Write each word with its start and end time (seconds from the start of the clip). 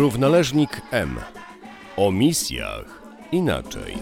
Równoleżnik 0.00 0.70
M. 0.90 1.20
O 1.96 2.12
misjach 2.12 3.02
inaczej. 3.32 3.98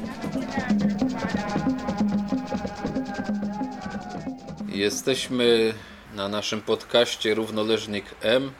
Jesteśmy 4.69 5.75
na 6.15 6.29
naszym 6.29 6.61
podcaście 6.61 7.35
Równoleżnik 7.35 8.05
M. 8.21 8.51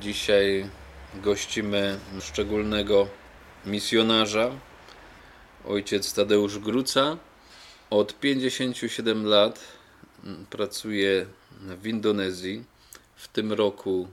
Dzisiaj 0.00 0.68
gościmy 1.14 1.98
szczególnego 2.20 3.08
misjonarza, 3.66 4.50
ojciec 5.68 6.14
Tadeusz 6.14 6.58
Gruca. 6.58 7.16
Od 7.90 8.20
57 8.20 9.26
lat 9.26 9.60
pracuje 10.50 11.26
w 11.82 11.86
Indonezji. 11.86 12.64
W 13.16 13.28
tym 13.28 13.52
roku 13.52 14.08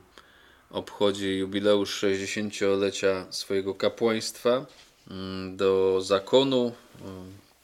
obchodzi 0.71 1.37
jubileusz 1.37 2.03
60-lecia 2.03 3.25
swojego 3.29 3.75
kapłaństwa. 3.75 4.65
Do 5.51 6.01
zakonu 6.01 6.71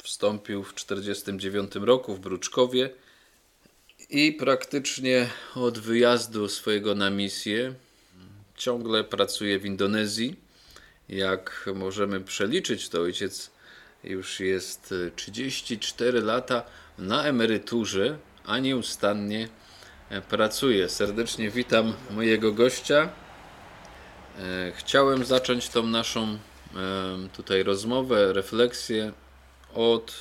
wstąpił 0.03 0.63
w 0.63 0.75
49 0.75 1.75
roku 1.75 2.15
w 2.15 2.19
Bruczkowie 2.19 2.89
i 4.09 4.33
praktycznie 4.33 5.29
od 5.55 5.79
wyjazdu 5.79 6.49
swojego 6.49 6.95
na 6.95 7.09
misję 7.09 7.73
ciągle 8.57 9.03
pracuje 9.03 9.59
w 9.59 9.65
Indonezji. 9.65 10.35
Jak 11.09 11.69
możemy 11.75 12.19
przeliczyć, 12.19 12.89
to 12.89 13.01
ojciec 13.01 13.51
już 14.03 14.39
jest 14.39 14.93
34 15.15 16.21
lata 16.21 16.63
na 16.97 17.23
emeryturze, 17.23 18.17
a 18.45 18.59
nieustannie 18.59 19.49
pracuje. 20.29 20.89
Serdecznie 20.89 21.49
witam 21.49 21.93
mojego 22.11 22.51
gościa. 22.51 23.09
E, 24.39 24.71
chciałem 24.75 25.25
zacząć 25.25 25.69
tą 25.69 25.83
naszą 25.83 26.23
e, 26.27 26.37
tutaj 27.33 27.63
rozmowę, 27.63 28.33
refleksję 28.33 29.11
od 29.73 30.15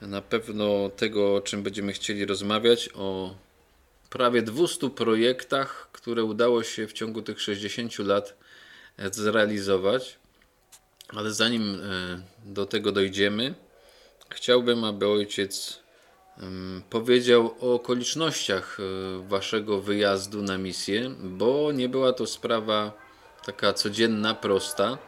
na 0.00 0.22
pewno 0.22 0.88
tego, 0.88 1.34
o 1.34 1.40
czym 1.40 1.62
będziemy 1.62 1.92
chcieli 1.92 2.26
rozmawiać, 2.26 2.90
o 2.94 3.34
prawie 4.10 4.42
200 4.42 4.90
projektach, 4.90 5.88
które 5.92 6.24
udało 6.24 6.62
się 6.62 6.86
w 6.86 6.92
ciągu 6.92 7.22
tych 7.22 7.40
60 7.40 7.98
lat 7.98 8.36
zrealizować. 9.10 10.18
Ale 11.08 11.32
zanim 11.32 11.74
e, 11.74 12.22
do 12.44 12.66
tego 12.66 12.92
dojdziemy, 12.92 13.54
chciałbym, 14.30 14.84
aby 14.84 15.08
ojciec 15.08 15.85
powiedział 16.90 17.54
o 17.60 17.74
okolicznościach 17.74 18.78
e, 18.80 19.28
waszego 19.28 19.80
wyjazdu 19.80 20.42
na 20.42 20.58
misję, 20.58 21.10
bo 21.22 21.72
nie 21.72 21.88
była 21.88 22.12
to 22.12 22.26
sprawa 22.26 22.92
taka 23.46 23.72
codzienna, 23.72 24.34
prosta. 24.34 24.98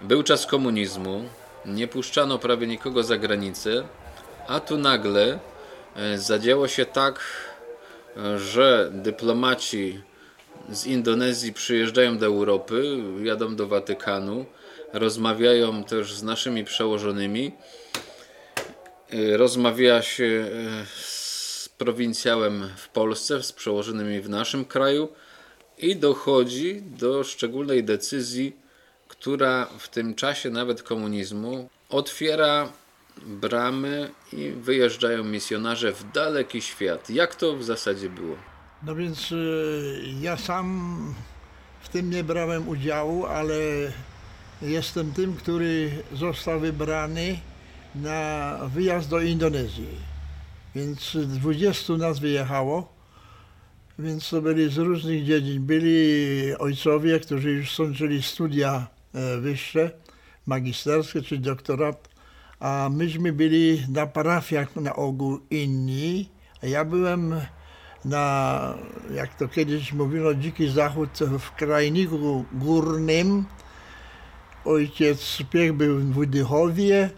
Był 0.00 0.22
czas 0.22 0.46
komunizmu, 0.46 1.24
nie 1.66 1.88
puszczano 1.88 2.38
prawie 2.38 2.66
nikogo 2.66 3.02
za 3.02 3.16
granicę, 3.16 3.88
a 4.48 4.60
tu 4.60 4.78
nagle 4.78 5.38
e, 5.96 6.18
zadziało 6.18 6.68
się 6.68 6.84
tak, 6.84 7.20
e, 8.16 8.38
że 8.38 8.90
dyplomaci 8.94 10.00
z 10.68 10.86
Indonezji 10.86 11.52
przyjeżdżają 11.52 12.18
do 12.18 12.26
Europy, 12.26 12.98
jadą 13.22 13.56
do 13.56 13.66
Watykanu, 13.66 14.46
rozmawiają 14.92 15.84
też 15.84 16.14
z 16.14 16.22
naszymi 16.22 16.64
przełożonymi 16.64 17.52
Y, 19.14 19.36
rozmawia 19.36 20.02
się 20.02 20.24
y, 20.24 20.86
z 20.96 21.68
prowincjałem 21.78 22.70
w 22.76 22.88
Polsce, 22.88 23.42
z 23.42 23.52
przełożonymi 23.52 24.20
w 24.20 24.28
naszym 24.28 24.64
kraju 24.64 25.08
i 25.78 25.96
dochodzi 25.96 26.82
do 26.82 27.24
szczególnej 27.24 27.84
decyzji, 27.84 28.56
która 29.08 29.66
w 29.78 29.88
tym 29.88 30.14
czasie 30.14 30.50
nawet 30.50 30.82
komunizmu 30.82 31.68
otwiera 31.88 32.72
bramy 33.26 34.10
i 34.32 34.50
wyjeżdżają 34.50 35.24
misjonarze 35.24 35.92
w 35.92 36.12
daleki 36.12 36.62
świat. 36.62 37.10
Jak 37.10 37.34
to 37.34 37.56
w 37.56 37.64
zasadzie 37.64 38.10
było? 38.10 38.36
No 38.82 38.94
więc 38.94 39.32
y, 39.32 40.02
ja 40.20 40.36
sam 40.36 41.14
w 41.80 41.88
tym 41.88 42.10
nie 42.10 42.24
brałem 42.24 42.68
udziału, 42.68 43.26
ale 43.26 43.54
jestem 44.62 45.12
tym, 45.12 45.36
który 45.36 45.90
został 46.12 46.60
wybrany 46.60 47.38
na 48.02 48.58
wyjazd 48.74 49.10
do 49.10 49.20
Indonezji. 49.20 49.88
Więc 50.74 51.16
20 51.26 51.92
nas 51.92 52.18
wyjechało, 52.18 52.92
więc 53.98 54.30
to 54.30 54.42
byli 54.42 54.70
z 54.70 54.76
różnych 54.76 55.24
dziedzin. 55.24 55.66
Byli 55.66 56.54
ojcowie, 56.58 57.20
którzy 57.20 57.50
już 57.50 57.72
skończyli 57.72 58.22
studia 58.22 58.86
e, 59.14 59.40
wyższe, 59.40 59.90
magisterskie 60.46 61.22
czy 61.22 61.38
doktorat, 61.38 62.08
a 62.60 62.88
myśmy 62.92 63.32
byli 63.32 63.82
na 63.88 64.06
parafiach 64.06 64.76
na 64.76 64.96
ogół 64.96 65.40
inni, 65.50 66.28
ja 66.62 66.84
byłem 66.84 67.34
na, 68.04 68.74
jak 69.14 69.34
to 69.34 69.48
kiedyś 69.48 69.92
mówiono, 69.92 70.34
dziki 70.34 70.68
zachód 70.68 71.10
w 71.38 71.50
krajniku 71.50 72.44
górnym. 72.52 73.44
Ojciec 74.64 75.38
Piech 75.50 75.72
był 75.72 75.98
w 75.98 76.14
Wydychowie, 76.14 77.10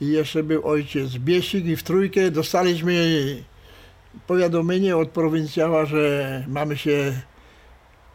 i 0.00 0.06
jeszcze 0.06 0.42
był 0.42 0.66
ojciec 0.68 1.10
Biesik 1.16 1.66
i 1.66 1.76
w 1.76 1.82
trójkę 1.82 2.30
dostaliśmy 2.30 2.94
powiadomienie 4.26 4.96
od 4.96 5.08
prowincjała, 5.08 5.86
że 5.86 6.44
mamy 6.48 6.76
się 6.76 7.20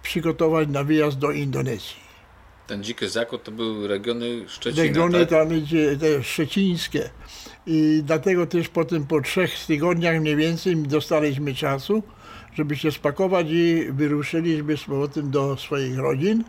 przygotować 0.01 0.69
na 0.69 0.84
wyjazd 0.84 1.17
do 1.17 1.31
Indonezji. 1.31 2.09
Ten 2.67 2.84
dziki 2.84 3.09
zakład 3.09 3.44
to 3.44 3.51
były 3.51 3.88
regiony 3.88 4.45
Szczecina, 4.47 4.84
Regiony 4.84 5.19
tak? 5.19 5.29
tam 5.29 5.53
idzie, 5.53 5.97
te 5.97 6.23
szczecińskie. 6.23 7.09
I 7.66 8.01
dlatego 8.06 8.47
też 8.47 8.69
potem 8.69 9.06
po 9.07 9.22
trzech 9.22 9.66
tygodniach 9.66 10.22
mniej 10.22 10.35
więcej 10.35 10.78
dostaliśmy 10.78 11.56
czasu, 11.56 12.03
żeby 12.53 12.75
się 12.75 12.91
spakować 12.91 13.47
i 13.50 13.85
wyruszyliśmy 13.91 14.78
z 14.78 14.84
powrotem 14.84 15.31
do 15.31 15.57
swoich 15.57 15.97
rodzin. 15.97 16.44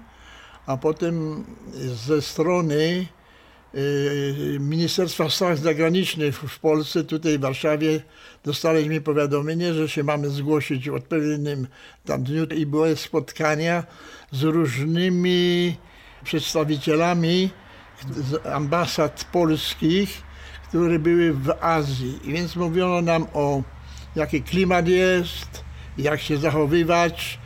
A 0.66 0.76
potem 0.76 1.44
ze 2.06 2.22
strony 2.22 3.06
Ministerstwa 4.60 5.30
Spraw 5.30 5.58
Zagranicznych 5.58 6.36
w 6.36 6.58
Polsce, 6.58 7.04
tutaj 7.04 7.38
w 7.38 7.40
Warszawie, 7.40 8.02
dostaliśmy 8.44 9.00
powiadomienie, 9.00 9.74
że 9.74 9.88
się 9.88 10.04
mamy 10.04 10.30
zgłosić 10.30 10.90
w 10.90 10.94
odpowiednim 10.94 11.66
tam 12.04 12.22
dniu 12.22 12.44
i 12.44 12.66
były 12.66 12.96
spotkania 12.96 13.84
z 14.32 14.42
różnymi 14.42 15.76
przedstawicielami 16.24 17.50
ambasad 18.52 19.24
polskich, 19.32 20.22
które 20.68 20.98
były 20.98 21.32
w 21.32 21.50
Azji. 21.60 22.18
I 22.24 22.32
więc 22.32 22.56
mówiono 22.56 23.02
nam 23.02 23.26
o 23.32 23.62
jaki 24.16 24.42
klimat 24.42 24.88
jest, 24.88 25.64
jak 25.98 26.20
się 26.20 26.36
zachowywać, 26.36 27.38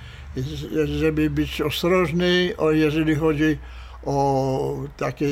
żeby 0.85 1.31
być 1.31 1.61
ostrożny, 1.61 2.55
o 2.59 2.71
jeżeli 2.73 3.15
chodzi 3.15 3.59
o 3.61 3.84
takie 4.97 5.29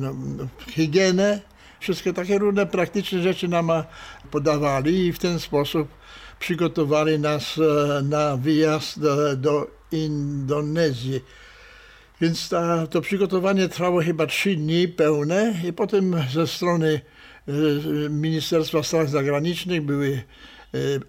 no, 0.00 0.14
no, 0.36 0.46
higienę. 0.70 1.40
Wszystkie 1.80 2.12
takie 2.12 2.38
różne 2.38 2.66
praktyczne 2.66 3.22
rzeczy 3.22 3.48
nam 3.48 3.70
podawali 4.30 5.06
i 5.06 5.12
w 5.12 5.18
ten 5.18 5.40
sposób 5.40 5.88
przygotowali 6.38 7.18
nas 7.18 7.58
e, 7.58 8.02
na 8.02 8.36
wyjazd 8.36 9.00
do, 9.00 9.36
do 9.36 9.70
Indonezji. 9.92 11.20
Więc 12.20 12.48
ta, 12.48 12.86
to 12.86 13.00
przygotowanie 13.00 13.68
trwało 13.68 14.02
chyba 14.02 14.26
trzy 14.26 14.56
dni 14.56 14.88
pełne 14.88 15.54
i 15.68 15.72
potem 15.72 16.16
ze 16.32 16.46
strony 16.46 17.00
e, 17.48 17.52
Ministerstwa 18.10 18.82
Spraw 18.82 19.08
Zagranicznych 19.08 19.82
były 19.82 20.08
e, 20.08 20.22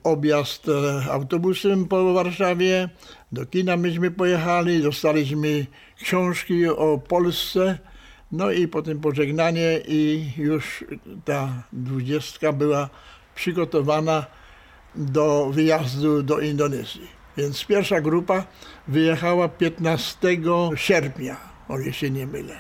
objazd 0.04 0.66
autobusem 1.12 1.86
po 1.86 2.14
Warszawie, 2.14 2.90
do 3.32 3.46
kina 3.46 3.78
myśmy 3.78 4.12
pojechali, 4.12 4.84
dostaliśmy 4.84 5.66
książki 6.02 6.68
o 6.68 6.98
Polsce, 6.98 7.78
no 8.32 8.52
i 8.52 8.68
potem 8.68 9.00
pożegnanie 9.00 9.80
i 9.88 10.32
już 10.38 10.86
ta 11.26 11.64
dwudziestka 11.74 12.54
była 12.54 12.90
przygotowana 13.36 14.26
do 14.96 15.50
wyjazdu 15.52 16.24
do 16.24 16.40
Indonezji. 16.40 17.08
Więc 17.38 17.66
pierwsza 17.66 18.02
grupa 18.02 18.46
wyjechała 18.88 19.50
15 19.50 20.18
sierpnia, 20.76 21.38
o 21.68 21.80
ile 21.80 21.94
się 21.94 22.10
nie 22.10 22.28
mylę. 22.28 22.60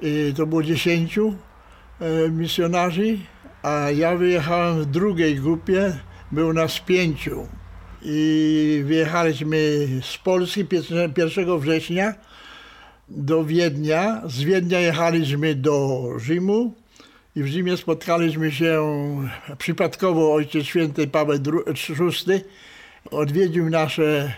I 0.00 0.32
to 0.36 0.46
było 0.46 0.62
10 0.62 1.18
e, 1.18 1.22
misjonarzy, 2.30 3.18
a 3.62 3.90
ja 3.90 4.16
wyjechałem 4.16 4.82
w 4.82 4.86
drugiej 4.86 5.34
grupie, 5.34 5.98
było 6.32 6.52
nas 6.52 6.80
pięciu. 6.80 7.46
I 8.02 8.82
wyjechaliśmy 8.86 9.88
z 10.02 10.18
Polski 10.18 10.64
1 11.16 11.58
września 11.58 12.14
do 13.08 13.44
Wiednia. 13.44 14.22
Z 14.26 14.42
Wiednia 14.42 14.80
jechaliśmy 14.80 15.54
do 15.54 16.02
Rzymu 16.18 16.74
i 17.36 17.42
w 17.42 17.46
Rzymie 17.46 17.76
spotkaliśmy 17.76 18.52
się 18.52 18.86
przypadkowo 19.58 20.34
Ojciec 20.34 20.64
Święty 20.64 21.06
Paweł 21.06 21.38
VI 21.88 22.40
odwiedził 23.10 23.70
nasze 23.70 24.32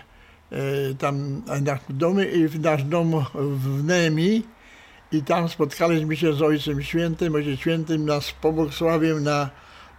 e, 0.51 0.57
tam 0.95 1.41
nasz 1.61 1.79
domy 1.89 2.25
i 2.25 2.47
w 2.47 2.59
nasz 2.59 2.83
dom 2.83 3.25
w 3.35 3.83
Nemi 3.83 4.43
i 5.13 5.23
tam 5.23 5.49
spotkaliśmy 5.49 6.15
się 6.15 6.33
z 6.33 6.41
Ojcem 6.41 6.83
Świętym. 6.83 7.35
Ojciec 7.35 7.59
Świętym 7.59 8.05
nas 8.05 8.31
pobłogosławił 8.31 9.19
na 9.19 9.49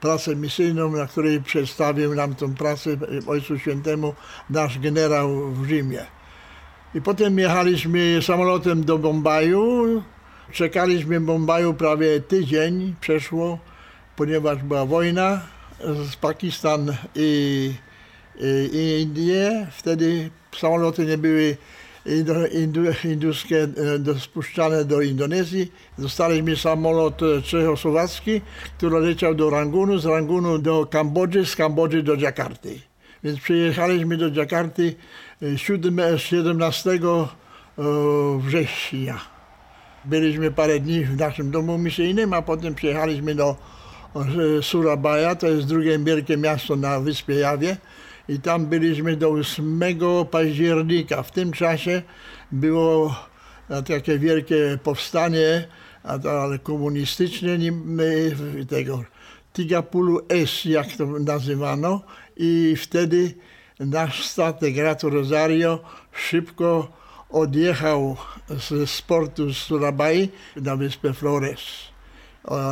pracę 0.00 0.36
misyjną, 0.36 0.90
na 0.90 1.06
której 1.06 1.42
przedstawił 1.42 2.14
nam 2.14 2.34
tą 2.34 2.54
pracę 2.54 2.90
Ojcu 3.26 3.58
Świętemu 3.58 4.14
nasz 4.50 4.78
generał 4.78 5.52
w 5.52 5.68
Rzymie. 5.68 6.06
I 6.94 7.00
potem 7.00 7.38
jechaliśmy 7.38 8.22
samolotem 8.22 8.84
do 8.84 8.98
Bombaju. 8.98 10.02
Czekaliśmy 10.52 11.20
w 11.20 11.24
Bombaju 11.24 11.74
prawie 11.74 12.20
tydzień, 12.20 12.94
przeszło, 13.00 13.58
ponieważ 14.16 14.62
była 14.62 14.86
wojna 14.86 15.40
z 16.10 16.16
Pakistan 16.16 16.96
i, 17.14 17.72
i, 18.40 18.76
i 18.76 19.02
Indie. 19.02 19.66
Wtedy 19.72 20.30
samoloty 20.60 21.06
nie 21.06 21.18
były 21.18 21.56
induskie 23.04 23.68
e, 24.14 24.20
spuszczane 24.20 24.84
do 24.84 25.00
Indonezji. 25.00 25.72
Dostaliśmy 25.98 26.56
samolot 26.56 27.22
e, 27.22 27.42
czechosłowacki, 27.42 28.40
który 28.78 29.00
leciał 29.00 29.34
do 29.34 29.50
Rangunu, 29.50 29.98
z 29.98 30.06
Rangunu 30.06 30.58
do 30.58 30.86
Kambodży, 30.86 31.46
z 31.46 31.56
Kambodży 31.56 32.02
do 32.02 32.14
Jakarty. 32.14 32.80
Więc 33.24 33.40
przyjechaliśmy 33.40 34.16
do 34.16 34.28
Jakarty 34.28 34.94
17 35.56 36.90
e, 36.90 36.98
września. 38.38 39.20
Byliśmy 40.04 40.50
parę 40.50 40.80
dni 40.80 41.04
w 41.04 41.16
naszym 41.16 41.50
domu 41.50 41.78
misyjnym, 41.78 42.32
a 42.32 42.42
potem 42.42 42.74
przyjechaliśmy 42.74 43.34
do 43.34 43.56
Surabaya, 44.62 45.36
to 45.38 45.46
jest 45.46 45.66
drugie 45.66 45.98
wielkie 45.98 46.36
miasto 46.36 46.76
na 46.76 47.00
wyspie 47.00 47.34
Jawie 47.34 47.76
i 48.28 48.40
tam 48.40 48.66
byliśmy 48.66 49.16
do 49.16 49.30
8 49.30 49.80
października. 50.30 51.22
W 51.22 51.30
tym 51.30 51.52
czasie 51.52 52.02
było 52.52 53.16
takie 53.86 54.18
wielkie 54.18 54.78
powstanie, 54.82 55.68
ale 56.02 56.58
komunistyczne 56.58 57.58
tego 58.68 59.04
Tigapulu 59.52 60.20
S, 60.28 60.64
jak 60.64 60.86
to 60.92 61.06
nazywano 61.06 62.00
i 62.36 62.74
wtedy 62.76 63.34
nasz 63.80 64.26
statek 64.26 64.76
Rato 64.76 65.10
Rosario 65.10 65.78
szybko 66.12 66.92
odjechał 67.30 68.16
z 68.48 68.90
sportu 68.90 69.52
z 69.52 69.56
Surabai 69.56 70.28
na 70.56 70.76
wyspę 70.76 71.12
Flores. 71.12 71.60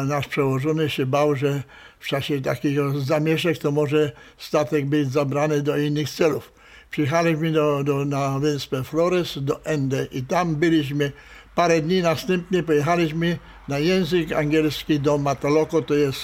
Nasz 0.06 0.28
przełożony 0.28 0.90
się 0.90 1.06
bał, 1.06 1.36
że 1.36 1.62
w 2.02 2.06
czasie 2.06 2.40
takiego 2.40 3.00
zamieszek 3.00 3.58
to 3.58 3.70
może 3.70 4.12
statek 4.38 4.86
być 4.86 5.12
zabrany 5.12 5.62
do 5.62 5.76
innych 5.76 6.10
celów. 6.10 6.52
Przyjechaliśmy 6.90 7.52
do, 7.52 7.84
do, 7.84 8.04
na 8.04 8.38
wyspę 8.38 8.84
Flores, 8.84 9.38
do 9.38 9.64
Ende 9.64 10.06
i 10.12 10.22
tam 10.22 10.56
byliśmy 10.56 11.12
parę 11.54 11.80
dni. 11.80 12.02
Następnie 12.02 12.62
pojechaliśmy 12.62 13.38
na 13.68 13.78
język 13.78 14.32
angielski 14.32 15.00
do 15.00 15.18
Mataloco, 15.18 15.82
to 15.82 15.94
jest 15.94 16.20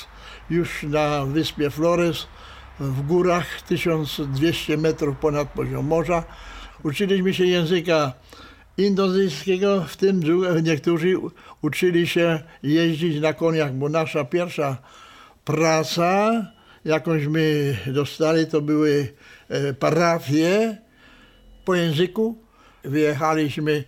już 0.50 0.82
na 0.82 1.25
wyspie 1.25 1.70
Flores 1.70 2.26
w 2.80 3.02
górach 3.02 3.62
1200 3.62 4.76
metrów 4.76 5.16
ponad 5.16 5.48
poziom 5.48 5.86
morza. 5.86 6.25
Uczyliśmy 6.82 7.34
się 7.34 7.44
języka 7.44 8.12
indonezyjskiego, 8.76 9.84
w 9.88 9.96
tym 9.96 10.22
niektórzy 10.62 11.14
uczyli 11.62 12.06
się 12.06 12.42
jeździć 12.62 13.20
na 13.20 13.32
koniach, 13.32 13.75
bo 13.75 13.88
nasza 13.88 14.25
pierwsza 14.25 14.76
praca, 15.48 16.30
jakąś 16.84 17.26
my 17.26 17.76
dostali, 17.86 18.46
to 18.46 18.60
były 18.60 19.14
e, 19.48 19.74
parafie 19.74 20.76
po 21.64 21.74
języku. 21.74 22.38
Wyjechaliśmy 22.84 23.84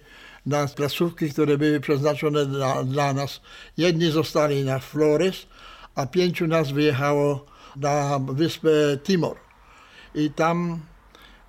na 0.46 0.66
placówki, 0.66 1.30
które 1.30 1.58
były 1.58 1.80
przeznaczone 1.80 2.46
dla, 2.46 2.84
dla 2.84 3.12
nas. 3.12 3.40
Jedni 3.76 4.10
zostali 4.10 4.64
na 4.64 4.78
Flores, 4.78 5.46
a 5.94 6.06
pięciu 6.06 6.46
nas 6.46 6.70
wyjechało 6.70 7.46
na 7.76 8.18
wyspę 8.18 8.68
Timor. 9.04 9.36
I 10.14 10.30
tam 10.30 10.80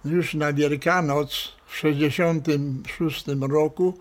już 0.05 0.33
na 0.33 0.53
Wielkanoc 0.53 1.51
w 1.65 1.81
1966 1.81 3.25
roku 3.49 3.99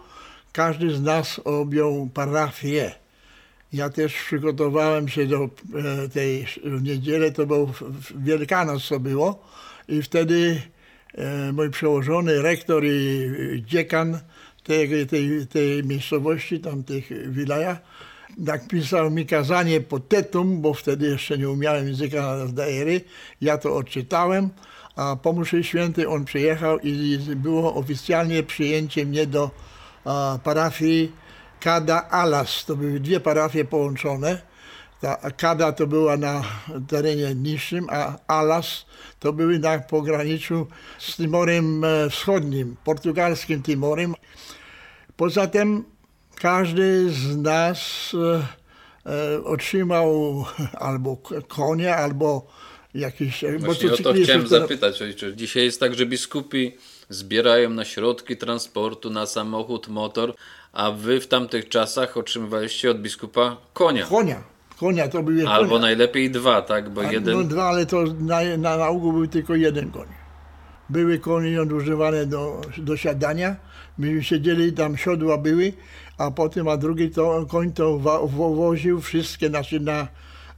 każdy 0.53 0.97
z 0.97 1.03
nas 1.03 1.41
objął 1.45 2.11
parafię. 2.15 3.00
Ja 3.73 3.91
też 3.91 4.15
przygotowałem 4.15 5.09
się 5.09 5.27
do 5.27 5.45
e, 5.45 6.09
tej 6.09 6.47
niedzieli, 6.81 7.33
to 7.33 7.47
był 7.47 7.73
Wielkanoc 8.17 8.89
to 8.89 9.01
było 9.01 9.45
i 9.89 10.03
wtedy 10.03 10.63
e, 11.15 11.53
mój 11.53 11.71
przełożony, 11.71 12.43
rektor 12.43 12.85
i 12.85 13.63
dziekan 13.67 14.19
tej, 14.65 15.07
tej, 15.07 15.47
tej 15.47 15.85
miejscowości, 15.85 16.61
tamtych 16.61 17.33
wilajach, 17.33 17.79
napisał 18.39 19.11
mi 19.11 19.27
kazanie 19.27 19.81
po 19.81 20.01
tetum, 20.01 20.61
bo 20.61 20.75
wtedy 20.75 21.07
jeszcze 21.07 21.39
nie 21.39 21.51
umiałem 21.51 21.87
języka 21.87 22.47
Daery. 22.53 23.01
Ja 23.41 23.59
to 23.59 23.77
odczytałem, 23.77 24.51
a 24.97 25.17
po 25.17 25.33
mszy 25.33 25.65
świętej 25.65 26.07
on 26.07 26.25
przyjechał 26.25 26.79
i 26.79 27.19
było 27.37 27.75
oficjalnie 27.75 28.43
przyjęcie 28.43 29.07
mnie 29.07 29.27
do 29.27 29.51
parafii 30.45 31.13
Kada 31.61 32.09
Alas. 32.11 32.65
To 32.65 32.77
były 32.77 33.01
dwie 33.01 33.21
parafie 33.21 33.65
połączone. 33.65 34.43
Ta 35.01 35.31
Kada 35.37 35.73
to 35.73 35.87
była 35.87 36.17
na 36.17 36.43
terenie 36.89 37.35
niższym, 37.35 37.87
a 37.91 38.19
Alas 38.27 38.87
to 39.21 39.33
były 39.33 39.59
na 39.59 39.79
pograniczu 39.79 40.67
z 40.99 41.17
Timorem 41.17 41.85
e, 41.85 42.11
Wschodnim, 42.11 42.77
portugalskim 42.85 43.63
Timorem. 43.63 44.15
Poza 45.17 45.47
tym 45.47 45.85
każdy 46.35 47.11
z 47.11 47.37
nas 47.37 48.13
e, 48.15 48.47
e, 49.11 49.45
otrzymał 49.45 50.45
albo 50.79 51.17
konia, 51.49 51.97
albo 51.97 52.47
jakiś... 52.95 53.45
Właśnie 53.59 53.93
o 53.93 53.97
to 53.97 54.13
chciałem 54.15 54.49
zapytać, 54.49 55.03
ojcze. 55.03 55.37
Dzisiaj 55.37 55.65
jest 55.65 55.81
tak, 55.81 55.95
że 55.95 56.07
biskupi 56.07 56.77
zbierają 57.09 57.71
na 57.71 57.85
środki 57.85 58.37
transportu, 58.37 59.11
na 59.11 59.27
samochód, 59.27 59.89
motor, 59.89 60.35
a 60.73 60.91
wy 60.91 61.21
w 61.21 61.29
tamtych 61.29 61.69
czasach 61.69 62.17
otrzymywaliście 62.17 62.91
od 62.91 63.03
biskupa 63.03 63.57
konia. 63.73 64.07
Konia. 64.07 64.43
Konia 64.79 65.09
to 65.09 65.23
były 65.23 65.49
Albo 65.49 65.69
konia. 65.69 65.81
najlepiej 65.81 66.31
dwa, 66.31 66.63
tak? 66.63 66.91
Bo 66.91 67.01
a, 67.01 67.13
jeden... 67.13 67.35
No 67.39 67.45
dwa, 67.45 67.65
ale 67.65 67.87
to 67.87 68.05
na, 68.21 68.41
na, 68.59 68.77
na 68.77 68.89
ogół 68.89 69.13
był 69.13 69.27
tylko 69.27 69.55
jeden 69.55 69.91
koń. 69.91 70.09
Były 70.91 71.19
konie 71.19 71.63
używane 71.63 72.27
do, 72.27 72.61
do 72.79 72.97
siadania. 72.97 73.57
My 73.99 74.23
siedzieli, 74.23 74.73
tam 74.73 74.97
siodła 74.97 75.39
były, 75.39 75.73
a 76.19 76.31
potem, 76.31 76.69
a 76.69 76.77
drugi 76.77 77.11
to, 77.11 77.47
koń 77.49 77.73
to 77.73 77.99
woził 78.29 79.01
wszystkie, 79.01 79.49
znaczy 79.49 79.81
na, 79.81 80.09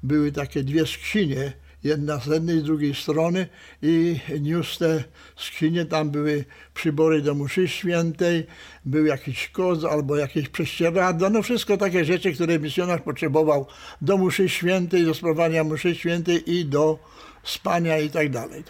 były 0.02 0.32
takie 0.32 0.62
dwie 0.62 0.86
skrzynie 0.86 1.52
jedna 1.84 2.20
z 2.20 2.26
jednej, 2.26 2.60
z 2.60 2.62
drugiej 2.62 2.94
strony 2.94 3.46
i 3.82 4.20
niósł 4.40 4.78
te 4.78 5.04
skrzynie, 5.36 5.84
tam 5.84 6.10
były 6.10 6.44
przybory 6.74 7.22
do 7.22 7.34
mszy 7.34 7.68
świętej, 7.68 8.46
był 8.84 9.06
jakiś 9.06 9.48
koz 9.48 9.84
albo 9.84 10.16
jakieś 10.16 10.48
prześcieradło, 10.48 11.30
no 11.30 11.42
wszystko 11.42 11.76
takie 11.76 12.04
rzeczy, 12.04 12.32
które 12.32 12.58
misjonarz 12.58 13.00
potrzebował 13.00 13.66
do 14.00 14.18
mszy 14.18 14.48
świętej, 14.48 15.04
do 15.04 15.14
sprawowania 15.14 15.64
mszy 15.64 15.94
świętej 15.94 16.54
i 16.54 16.64
do 16.64 16.98
spania 17.42 17.98
i 17.98 18.10
tak 18.10 18.30
dalej. 18.30 18.64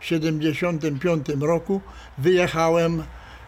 W 0.00 0.04
75 0.06 1.26
roku 1.40 1.80
wyjechałem 2.18 3.02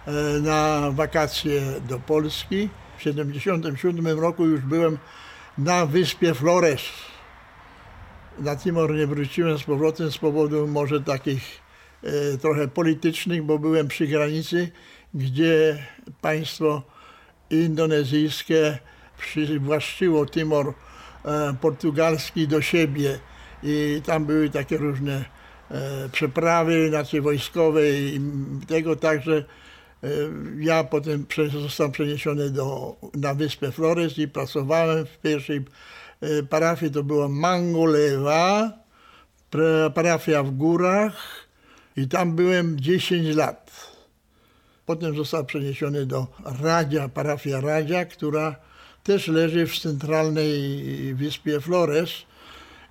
e, 0.07 0.13
na 0.41 0.91
wakacje 0.91 1.63
do 1.89 2.01
Polski. 2.01 2.69
W 2.99 3.03
77 3.03 4.21
roku 4.21 4.47
już 4.47 4.61
byłem 4.61 4.99
na 5.59 5.87
wyspie 5.87 6.35
Flores 6.35 6.83
na 8.39 8.57
Timor 8.57 8.95
nie 8.95 9.07
wróciłem 9.07 9.59
z 9.59 9.63
powrotem 9.63 10.13
z 10.13 10.19
powodu 10.19 10.67
może 10.67 11.01
takich 11.01 11.43
e, 12.03 12.39
trochę 12.39 12.69
politycznych, 12.69 13.43
bo 13.43 13.59
byłem 13.59 13.89
przy 13.89 14.07
granicy, 14.07 14.71
gdzie 15.15 15.79
państwo 16.21 16.83
indonezyjskie 17.51 18.79
przywłaszczyło 19.19 20.27
Timor 20.27 20.75
e, 21.25 21.55
portugalski 21.61 22.49
do 22.49 22.63
siebie. 22.63 23.19
I 23.63 24.03
tam 24.07 24.25
były 24.25 24.51
takie 24.51 24.77
różne 24.77 25.25
e, 25.71 26.09
przeprawy 26.13 26.89
znaczy 26.89 27.23
wojskowe 27.23 27.91
i 27.91 28.21
tego 28.69 28.97
także 28.97 29.45
e, 30.05 30.09
ja 30.59 30.85
potem 30.85 31.27
zostałem 31.63 31.93
przeniesiony 31.93 32.51
do, 32.51 32.97
na 33.15 33.35
wyspę 33.35 33.73
Flores 33.73 34.19
i 34.19 34.29
pracowałem 34.29 35.07
w 35.07 35.19
pierwszej 35.19 35.65
parafii 36.51 36.93
to 36.93 37.03
była 37.03 37.29
Mangolewa, 37.29 38.73
parafia 39.95 40.43
w 40.43 40.51
górach 40.51 41.17
i 41.97 42.09
tam 42.09 42.37
byłem 42.37 42.81
10 42.81 43.37
lat. 43.37 43.95
Potem 44.87 45.17
został 45.17 45.45
przeniesiony 45.45 46.07
do 46.07 46.27
Radzia, 46.63 47.09
parafia 47.09 47.61
Radzia, 47.61 48.05
która 48.05 48.57
też 49.03 49.29
leży 49.29 49.67
w 49.67 49.79
centralnej 49.79 51.15
wyspie 51.15 51.61
Flores 51.61 52.11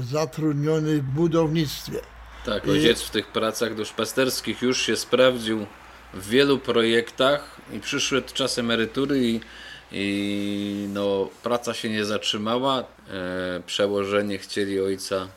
zatrudniony 0.00 1.02
w 1.02 1.04
budownictwie. 1.04 2.00
Tak, 2.44 2.68
ojciec 2.68 3.02
w 3.02 3.10
tych 3.10 3.26
pracach 3.26 3.74
duszpasterskich 3.74 4.62
już 4.62 4.82
się 4.82 4.96
sprawdził 4.96 5.66
w 6.14 6.28
wielu 6.28 6.58
projektach 6.58 7.60
i 7.72 7.80
przyszły 7.80 8.22
czas 8.22 8.58
emerytury 8.58 9.20
i, 9.20 9.40
i 9.92 10.86
no, 10.92 11.28
praca 11.42 11.74
się 11.74 11.88
nie 11.88 12.04
zatrzymała. 12.04 12.78
E, 12.80 12.84
przełożenie 13.66 14.38
chcieli 14.38 14.80
ojca 14.80 15.28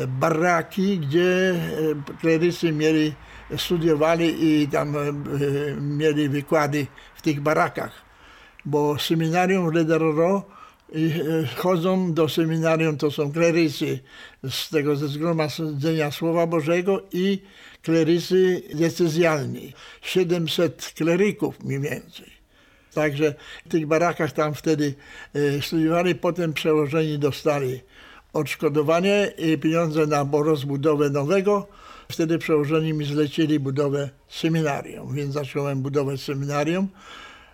baraki, 0.09 0.99
gdzie 0.99 1.55
klerycy 2.21 2.73
mieli, 2.73 3.15
studiowali 3.57 4.63
i 4.63 4.69
tam 4.69 4.97
mieli 5.81 6.29
wykłady 6.29 6.87
w 7.15 7.23
tych 7.23 7.41
barakach. 7.41 7.93
Bo 8.65 8.99
seminarium 8.99 9.71
w 9.71 9.75
Lederero 9.75 10.43
chodzą 11.57 12.15
do 12.15 12.29
seminarium, 12.29 12.97
to 12.97 13.11
są 13.11 13.33
klerycy 13.33 14.01
z 14.51 14.71
tego 14.71 14.97
ze 14.97 15.09
Zgromadzenia 15.09 16.11
Słowa 16.11 16.47
Bożego 16.47 17.03
i 17.13 17.43
klerycy 17.83 18.63
decyzjalni. 18.75 19.73
700 20.03 20.93
kleryków 20.97 21.65
mniej 21.65 21.81
więcej. 21.81 22.33
Także 22.95 23.35
w 23.67 23.69
tych 23.69 23.87
barakach 23.87 24.33
tam 24.33 24.55
wtedy 24.55 24.95
studiowali, 25.61 26.15
potem 26.15 26.53
przełożeni 26.53 27.19
dostali 27.19 27.81
odszkodowanie 28.33 29.33
i 29.39 29.59
pieniądze 29.59 30.07
na 30.07 30.27
rozbudowę 30.33 31.11
nowego. 31.11 31.69
Wtedy 32.13 32.39
przełożeni 32.39 32.93
mi 32.93 33.05
zlecili 33.05 33.61
budowę 33.61 34.11
seminarium, 34.29 35.15
więc 35.15 35.35
zacząłem 35.35 35.83
budować 35.83 36.21
seminarium 36.21 36.89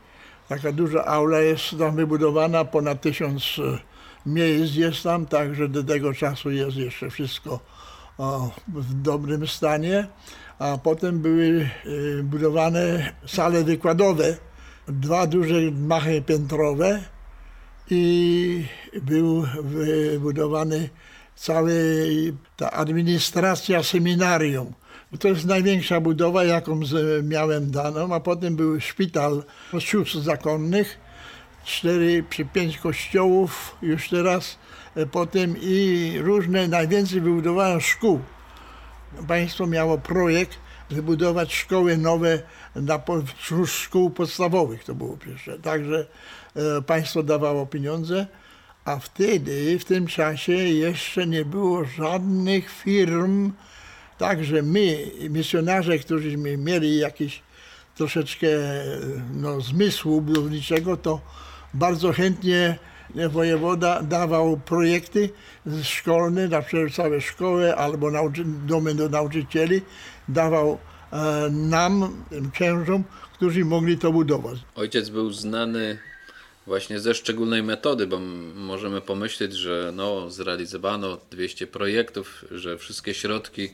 Taka 0.49 0.73
duża 0.73 1.05
aula 1.05 1.41
jest 1.41 1.79
tam 1.79 1.97
wybudowana, 1.97 2.65
ponad 2.65 3.01
tysiąc 3.01 3.61
miejsc 4.27 4.75
jest 4.75 5.03
tam, 5.03 5.27
także 5.27 5.69
do 5.69 5.85
tego 5.85 6.15
czasu 6.15 6.51
jest 6.51 6.77
jeszcze 6.77 7.11
wszystko 7.11 7.61
w 8.69 8.95
dobrym 8.95 9.47
stanie 9.47 10.09
a 10.59 10.79
potem 10.79 11.21
były 11.21 11.69
y, 11.87 12.23
budowane 12.23 13.13
sale 13.27 13.65
wykładowe, 13.65 14.37
dwa 14.89 15.27
duże 15.27 15.55
machy 15.73 16.23
piętrowe 16.23 17.03
i 17.91 18.67
był 19.03 19.47
wybudowany 19.63 20.89
cały 21.37 21.75
ta 22.57 22.71
administracja 22.71 23.83
seminarium. 23.83 24.73
To 25.19 25.29
jest 25.29 25.45
największa 25.45 26.01
budowa, 26.01 26.45
jaką 26.45 26.81
miałem 27.23 27.71
daną, 27.71 28.15
a 28.15 28.21
potem 28.21 28.57
był 28.57 28.81
szpital 28.81 29.43
sióstr 29.79 30.21
zakonnych, 30.21 30.99
cztery 31.65 32.25
czy 32.31 32.45
pięć 32.45 32.79
kościołów 32.79 33.77
już 33.83 34.09
teraz, 34.09 34.59
e, 34.97 35.07
potem 35.07 35.57
i 35.61 36.13
różne, 36.23 36.69
najwięcej 36.69 37.21
wybudowano 37.21 37.81
szkół. 37.81 38.21
Państwo 39.29 39.67
miało 39.67 39.99
projekt 39.99 40.59
wybudować 40.91 41.55
szkoły 41.55 41.97
nowe 41.97 42.43
na, 42.83 43.03
wśród 43.37 43.71
szkół 43.71 44.11
podstawowych, 44.11 44.85
to 44.85 44.95
było 44.95 45.17
pierwsze. 45.17 45.59
Także 45.59 46.07
e, 46.57 46.83
państwo 46.83 47.23
dawało 47.23 47.67
pieniądze, 47.67 48.27
a 48.85 48.99
wtedy, 48.99 49.79
w 49.79 49.85
tym 49.85 50.07
czasie 50.07 50.53
jeszcze 50.53 51.27
nie 51.27 51.45
było 51.45 51.85
żadnych 51.85 52.71
firm, 52.71 53.53
także 54.19 54.63
my, 54.63 55.11
misjonarze, 55.31 55.99
którzy 55.99 56.37
mieli 56.37 56.99
jakiś 56.99 57.43
troszeczkę 57.95 58.49
no, 59.35 59.61
zmysłu 59.61 60.21
budowniczego, 60.21 60.97
to 60.97 61.21
bardzo 61.75 62.13
chętnie 62.13 62.79
wojewoda 63.31 64.03
dawał 64.03 64.57
projekty 64.57 65.31
szkolne, 65.83 66.49
na 66.49 66.63
przykład 66.63 66.93
całe 66.93 67.21
szkoły 67.21 67.77
albo 67.77 68.11
domy 68.67 68.95
do 68.95 69.09
nauczycieli, 69.09 69.83
dawał 70.29 70.73
e, 70.73 70.96
nam, 71.51 72.25
księżom, 72.53 73.05
którzy 73.33 73.65
mogli 73.65 73.99
to 73.99 74.13
budować. 74.13 74.59
Ojciec 74.75 75.09
był 75.09 75.33
znany 75.33 75.99
właśnie 76.67 77.01
ze 77.01 77.15
szczególnej 77.15 77.63
metody, 77.63 78.07
bo 78.07 78.19
możemy 78.55 79.01
pomyśleć, 79.01 79.53
że 79.53 79.93
no, 79.95 80.31
zrealizowano 80.31 81.19
200 81.31 81.67
projektów, 81.67 82.45
że 82.51 82.79
wszystkie 82.79 83.15
środki 83.15 83.69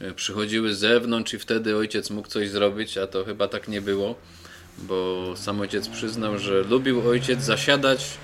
e, 0.00 0.12
przychodziły 0.12 0.74
z 0.74 0.78
zewnątrz 0.78 1.34
i 1.34 1.38
wtedy 1.38 1.76
ojciec 1.76 2.10
mógł 2.10 2.28
coś 2.28 2.50
zrobić, 2.50 2.98
a 2.98 3.06
to 3.06 3.24
chyba 3.24 3.48
tak 3.48 3.68
nie 3.68 3.80
było, 3.80 4.14
bo 4.78 5.32
sam 5.36 5.60
ojciec 5.60 5.88
przyznał, 5.88 6.38
że 6.38 6.62
lubił 6.62 7.08
ojciec 7.08 7.42
zasiadać 7.42 8.18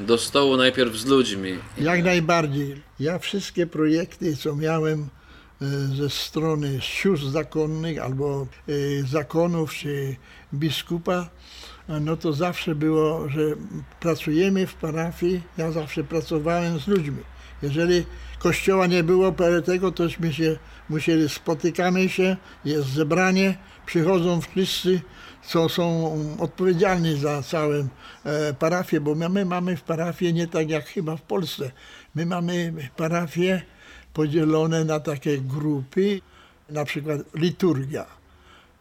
do 0.00 0.18
stołu 0.18 0.56
najpierw 0.56 0.96
z 0.96 1.06
ludźmi. 1.06 1.58
Jak 1.78 2.04
najbardziej. 2.04 2.82
Ja 3.00 3.18
wszystkie 3.18 3.66
projekty, 3.66 4.36
co 4.36 4.56
miałem 4.56 5.00
e, 5.02 5.19
ze 5.94 6.10
strony 6.10 6.80
sióstr 6.80 7.26
zakonnych 7.26 7.98
albo 7.98 8.46
e, 8.68 8.72
zakonów 9.06 9.74
czy 9.74 10.16
biskupa, 10.54 11.28
no 12.00 12.16
to 12.16 12.32
zawsze 12.32 12.74
było, 12.74 13.28
że 13.28 13.40
pracujemy 14.00 14.66
w 14.66 14.74
parafii, 14.74 15.42
ja 15.58 15.72
zawsze 15.72 16.04
pracowałem 16.04 16.80
z 16.80 16.86
ludźmi. 16.86 17.22
Jeżeli 17.62 18.06
kościoła 18.38 18.86
nie 18.86 19.02
było 19.02 19.34
tego, 19.64 19.92
tośmy 19.92 20.32
się 20.32 20.56
musieli, 20.88 21.28
spotykamy 21.28 22.08
się, 22.08 22.36
jest 22.64 22.88
zebranie, 22.88 23.58
przychodzą 23.86 24.40
wszyscy, 24.40 25.00
co 25.46 25.68
są 25.68 26.16
odpowiedzialni 26.40 27.18
za 27.18 27.42
całą 27.42 27.88
e, 28.24 28.54
parafię, 28.54 29.00
bo 29.00 29.14
my 29.14 29.44
mamy 29.44 29.76
w 29.76 29.82
parafii 29.82 30.34
nie 30.34 30.46
tak 30.46 30.70
jak 30.70 30.86
chyba 30.86 31.16
w 31.16 31.22
Polsce. 31.22 31.70
My 32.14 32.26
mamy 32.26 32.72
parafie 32.96 33.62
podzielone 34.12 34.84
na 34.84 35.00
takie 35.00 35.38
grupy, 35.38 36.20
na 36.70 36.84
przykład 36.84 37.20
liturgia. 37.34 38.06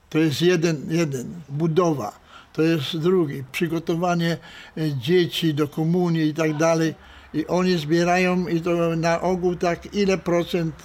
To 0.09 0.17
jest 0.17 0.41
jeden, 0.41 0.85
jeden 0.89 1.41
budowa, 1.49 2.19
to 2.53 2.61
jest 2.61 2.97
drugi, 2.97 3.43
przygotowanie 3.51 4.37
e, 4.77 4.93
dzieci 4.93 5.53
do 5.53 5.67
komunii 5.67 6.27
i 6.27 6.33
tak 6.33 6.57
dalej. 6.57 6.95
i 7.33 7.47
oni 7.47 7.77
zbierają 7.77 8.47
i 8.47 8.61
to 8.61 8.95
na 8.95 9.21
ogół 9.21 9.55
tak 9.55 9.93
ile 9.93 10.17
procent 10.17 10.75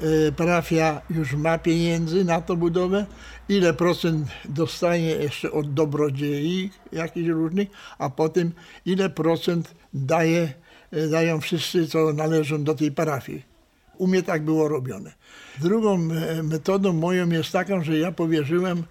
e, 0.00 0.32
parafia 0.32 1.02
już 1.10 1.32
ma 1.32 1.58
pieniędzy 1.58 2.24
na 2.24 2.40
tą 2.40 2.56
budowę, 2.56 3.06
ile 3.48 3.74
procent 3.74 4.28
dostanie 4.44 5.08
jeszcze 5.08 5.52
od 5.52 5.74
dobrodziei 5.74 6.70
jakichś 6.92 7.28
różnych, 7.28 7.68
a 7.98 8.10
potem 8.10 8.52
ile 8.86 9.10
procent 9.10 9.74
daje, 9.94 10.52
e, 10.90 11.08
dają 11.08 11.40
wszyscy, 11.40 11.88
co 11.88 12.12
należą 12.12 12.64
do 12.64 12.74
tej 12.74 12.92
parafii. 12.92 13.49
U 14.00 14.06
mnie 14.06 14.22
tak 14.22 14.44
było 14.44 14.68
robione. 14.68 15.12
Drugą 15.60 15.94
e, 15.94 16.42
metodą 16.42 16.92
moją 16.92 17.28
jest 17.28 17.52
taką, 17.52 17.84
że 17.84 17.98
ja 17.98 18.12
powierzyłem 18.12 18.82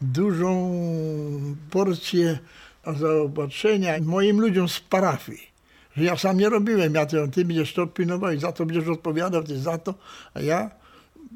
dużą 0.00 0.72
porcję 1.70 2.38
zaopatrzenia 2.96 3.98
moim 4.00 4.40
ludziom 4.40 4.68
z 4.68 4.80
parafii. 4.80 5.52
Że 5.96 6.04
ja 6.04 6.16
sam 6.16 6.38
nie 6.38 6.48
robiłem, 6.48 6.94
ja 6.94 7.06
to, 7.06 7.28
ty 7.28 7.44
będziesz 7.44 7.74
to 7.74 7.86
pilnował 7.86 8.32
i 8.32 8.38
za 8.38 8.52
to 8.52 8.66
będziesz 8.66 8.88
odpowiadał, 8.88 9.42
ty 9.42 9.58
za 9.58 9.78
to, 9.78 9.94
a 10.34 10.40
ja 10.40 10.70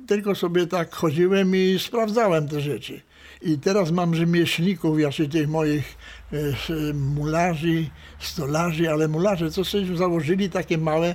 tylko 0.07 0.35
sobie 0.35 0.67
tak 0.67 0.95
chodziłem 0.95 1.57
i 1.57 1.79
sprawdzałem 1.79 2.49
te 2.49 2.61
rzeczy. 2.61 3.01
I 3.43 3.59
teraz 3.59 3.91
mam 3.91 4.15
rzemieślników, 4.15 5.01
jeszcze 5.01 5.29
tych 5.29 5.49
moich 5.49 5.97
e, 6.33 6.95
mularzy, 6.95 7.87
stolarzy, 8.19 8.91
ale 8.91 9.09
mularze 9.09 9.51
to 9.51 9.65
sobie 9.65 9.97
założyli 9.97 10.51
takie 10.51 10.79
małe 10.79 11.15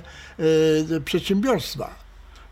e, 0.94 1.00
przedsiębiorstwa. 1.00 1.94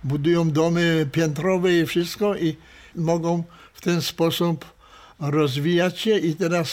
Budują 0.05 0.50
domy 0.50 1.09
piętrowe 1.12 1.73
i 1.79 1.87
wszystko 1.87 2.37
i 2.37 2.57
mogą 2.97 3.45
w 3.73 3.81
ten 3.81 4.03
sposób 4.03 4.65
rozwijać 5.19 5.99
się 6.00 6.19
i 6.19 6.35
teraz 6.35 6.71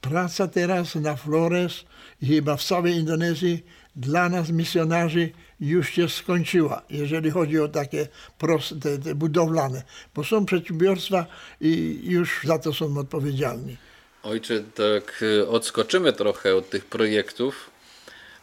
praca 0.00 0.48
teraz 0.48 0.94
na 0.94 1.16
Flores 1.16 1.84
i 2.22 2.26
chyba 2.26 2.56
w 2.56 2.64
całej 2.64 2.94
Indonezji 2.94 3.64
dla 3.96 4.28
nas 4.28 4.50
misjonarzy 4.50 5.32
już 5.60 5.90
się 5.90 6.08
skończyła, 6.08 6.82
jeżeli 6.90 7.30
chodzi 7.30 7.60
o 7.60 7.68
takie 7.68 8.08
proste, 8.38 8.98
te, 8.98 9.14
budowlane, 9.14 9.82
bo 10.14 10.24
są 10.24 10.46
przedsiębiorstwa 10.46 11.26
i 11.60 12.00
już 12.02 12.40
za 12.44 12.58
to 12.58 12.72
są 12.72 12.98
odpowiedzialni. 12.98 13.76
Ojcze, 14.22 14.60
tak 14.74 15.24
e, 15.40 15.48
odskoczymy 15.48 16.12
trochę 16.12 16.56
od 16.56 16.70
tych 16.70 16.84
projektów 16.84 17.70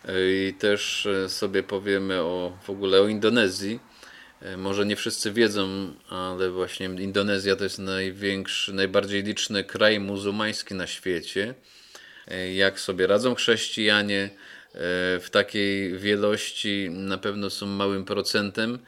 e, 0.06 0.32
i 0.32 0.54
też 0.54 1.06
e, 1.06 1.30
sobie 1.30 1.64
powiemy 1.64 2.22
o 2.22 2.58
w 2.64 2.70
ogóle 2.70 3.02
o 3.02 3.08
Indonezji. 3.08 3.80
Może 4.58 4.86
nie 4.86 4.96
wszyscy 4.96 5.32
wiedzą, 5.32 5.94
ale 6.10 6.50
właśnie 6.50 6.86
Indonezja 6.86 7.56
to 7.56 7.64
jest 7.64 7.80
największy, 7.80 8.74
najbardziej 8.74 9.24
liczny 9.24 9.64
kraj 9.64 10.00
muzułmański 10.00 10.74
na 10.74 10.88
świecie. 10.88 11.54
Jak 12.54 12.80
sobie 12.80 13.08
radzą 13.08 13.36
chrześcijanie, 13.36 14.30
w 14.74 15.28
takiej 15.32 15.98
wielości 15.98 16.90
na 16.90 17.18
pewno 17.18 17.50
są 17.50 17.66
małym 17.66 18.06
procentem, 18.06 18.80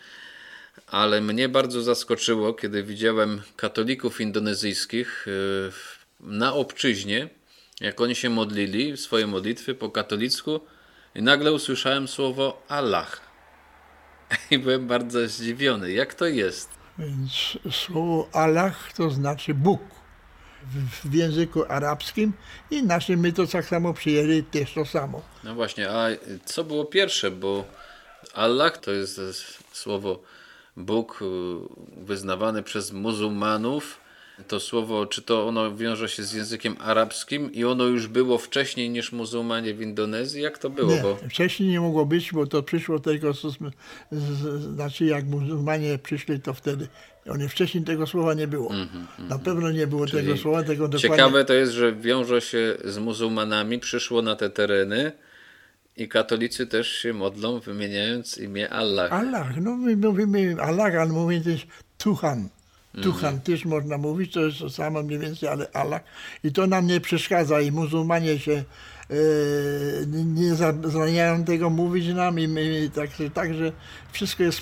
ale 0.87 1.21
mnie 1.21 1.49
bardzo 1.49 1.81
zaskoczyło, 1.81 2.53
kiedy 2.53 2.83
widziałem 2.83 3.41
katolików 3.55 4.21
indonezyjskich 4.21 5.25
e, 5.27 5.31
na 6.19 6.53
obczyźnie, 6.53 7.29
jak 7.81 8.01
oni 8.01 8.15
się 8.15 8.29
modlili, 8.29 8.97
swoje 8.97 9.27
modlitwy 9.27 9.75
po 9.75 9.89
katolicku 9.89 10.59
i 11.15 11.21
nagle 11.21 11.53
usłyszałem 11.53 12.07
słowo 12.07 12.63
Allah. 12.67 13.21
I 14.51 14.59
byłem 14.59 14.87
bardzo 14.87 15.27
zdziwiony. 15.27 15.91
Jak 15.91 16.13
to 16.13 16.25
jest? 16.25 16.69
Więc 16.97 17.57
słowo 17.71 18.29
Allah 18.33 18.93
to 18.93 19.09
znaczy 19.09 19.53
Bóg 19.53 19.81
w, 21.03 21.13
języku 21.13 21.63
arabskim 21.69 22.33
i 22.71 22.83
naszym 22.83 23.19
my 23.19 23.33
to 23.33 23.47
tak 23.47 23.65
samo 23.65 23.93
przyjęli 23.93 24.43
też 24.43 24.73
to 24.73 24.85
samo. 24.85 25.21
No 25.43 25.55
właśnie, 25.55 25.89
a 25.89 26.07
co 26.45 26.63
było 26.63 26.85
pierwsze, 26.85 27.31
bo 27.31 27.65
Allah 28.33 28.77
to 28.77 28.91
jest 28.91 29.21
słowo 29.71 30.19
Bóg 30.77 31.21
y, 31.21 31.25
wyznawany 32.05 32.63
przez 32.63 32.91
muzułmanów. 32.91 34.02
To 34.47 34.59
słowo, 34.59 35.05
czy 35.05 35.21
to 35.21 35.47
ono 35.47 35.75
wiąże 35.75 36.09
się 36.09 36.23
z 36.23 36.33
językiem 36.33 36.75
arabskim 36.79 37.53
i 37.53 37.63
ono 37.63 37.83
już 37.83 38.07
było 38.07 38.37
wcześniej 38.37 38.89
niż 38.89 39.11
muzułmanie 39.11 39.73
w 39.73 39.81
Indonezji? 39.81 40.41
Jak 40.41 40.57
to 40.57 40.69
było? 40.69 40.91
Nie, 40.91 41.01
bo... 41.01 41.17
wcześniej 41.29 41.69
nie 41.69 41.79
mogło 41.79 42.05
być, 42.05 42.33
bo 42.33 42.47
to 42.47 42.63
przyszło 42.63 42.99
tylko, 42.99 43.33
z, 43.33 43.41
z, 44.11 44.63
znaczy 44.75 45.05
jak 45.05 45.25
muzułmanie 45.25 45.97
przyszli, 45.97 46.41
to 46.41 46.53
wtedy 46.53 46.87
oni 47.29 47.49
wcześniej 47.49 47.83
tego 47.83 48.07
słowa 48.07 48.33
nie 48.33 48.47
było. 48.47 48.73
Mm 48.73 48.87
-hmm, 48.87 49.29
Na 49.29 49.39
pewno 49.39 49.71
nie 49.71 49.87
było 49.87 50.07
Czyli 50.07 50.23
tego 50.23 50.37
słowa. 50.37 50.63
Tego 50.63 50.87
dokładnie... 50.87 51.17
Ciekawe 51.17 51.45
to 51.45 51.53
jest, 51.53 51.71
że 51.71 51.95
wiąże 51.95 52.41
się 52.41 52.77
z 52.85 52.97
muzułmanami, 52.97 53.79
przyszło 53.79 54.21
na 54.21 54.35
te 54.35 54.49
tereny 54.49 55.11
i 55.97 56.07
katolicy 56.07 56.67
też 56.67 56.87
się 56.87 57.13
modlą, 57.13 57.59
wymieniając 57.59 58.37
imię 58.37 58.69
Allah. 58.69 59.13
Allah, 59.13 59.57
no 59.61 59.77
my 59.77 59.97
mówimy 59.97 60.55
Allah, 60.61 60.95
ale 60.95 61.11
mówimy 61.11 61.43
też 61.43 61.67
Tuchan. 61.97 62.49
Tuchan 63.01 63.37
-hmm. 63.37 63.41
też 63.41 63.65
można 63.65 63.97
mówić, 63.97 64.33
to 64.33 64.45
jest 64.45 64.59
to 64.59 64.69
samo 64.69 65.03
mniej 65.03 65.19
więcej, 65.19 65.49
ale 65.49 65.67
Allah. 65.73 66.01
I 66.43 66.51
to 66.51 66.67
nam 66.67 66.87
nie 66.87 67.01
przeszkadza 67.01 67.61
i 67.61 67.71
muzułmanie 67.71 68.39
się 68.39 68.63
E, 69.09 70.05
nie 70.25 70.55
zabraniają 70.55 71.43
tego 71.43 71.69
mówić 71.69 72.07
nam 72.07 72.39
i 72.39 72.47
my 72.47 72.89
także, 72.95 73.29
także 73.29 73.71
wszystko 74.11 74.43
jest 74.43 74.61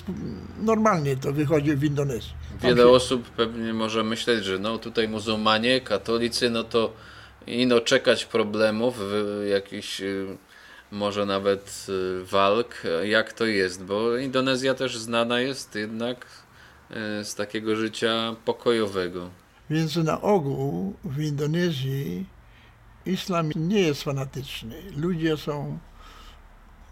normalnie 0.62 1.16
to 1.16 1.32
wychodzi 1.32 1.76
w 1.76 1.84
Indonezji. 1.84 2.30
Wiele 2.62 2.82
się... 2.82 2.88
osób 2.88 3.28
pewnie 3.28 3.72
może 3.72 4.04
myśleć, 4.04 4.44
że 4.44 4.58
no 4.58 4.78
tutaj 4.78 5.08
muzułmanie, 5.08 5.80
katolicy, 5.80 6.50
no 6.50 6.64
to 6.64 6.92
ino 7.46 7.80
czekać 7.80 8.24
problemów, 8.24 8.98
jakichś 9.50 10.00
y, 10.00 10.36
może 10.90 11.26
nawet 11.26 11.86
y, 11.88 12.24
walk. 12.24 12.82
Jak 13.04 13.32
to 13.32 13.46
jest? 13.46 13.84
Bo 13.84 14.16
Indonezja 14.16 14.74
też 14.74 14.98
znana 14.98 15.40
jest 15.40 15.74
jednak 15.74 16.26
z 17.22 17.34
takiego 17.34 17.76
życia 17.76 18.36
pokojowego. 18.44 19.30
Więc 19.70 19.96
na 19.96 20.20
ogół 20.20 20.94
w 21.04 21.20
Indonezji 21.20 22.26
islam 23.06 23.50
nie 23.56 23.80
jest 23.80 24.02
fanatyczny. 24.02 24.82
Ludzie 24.96 25.36
są, 25.36 25.78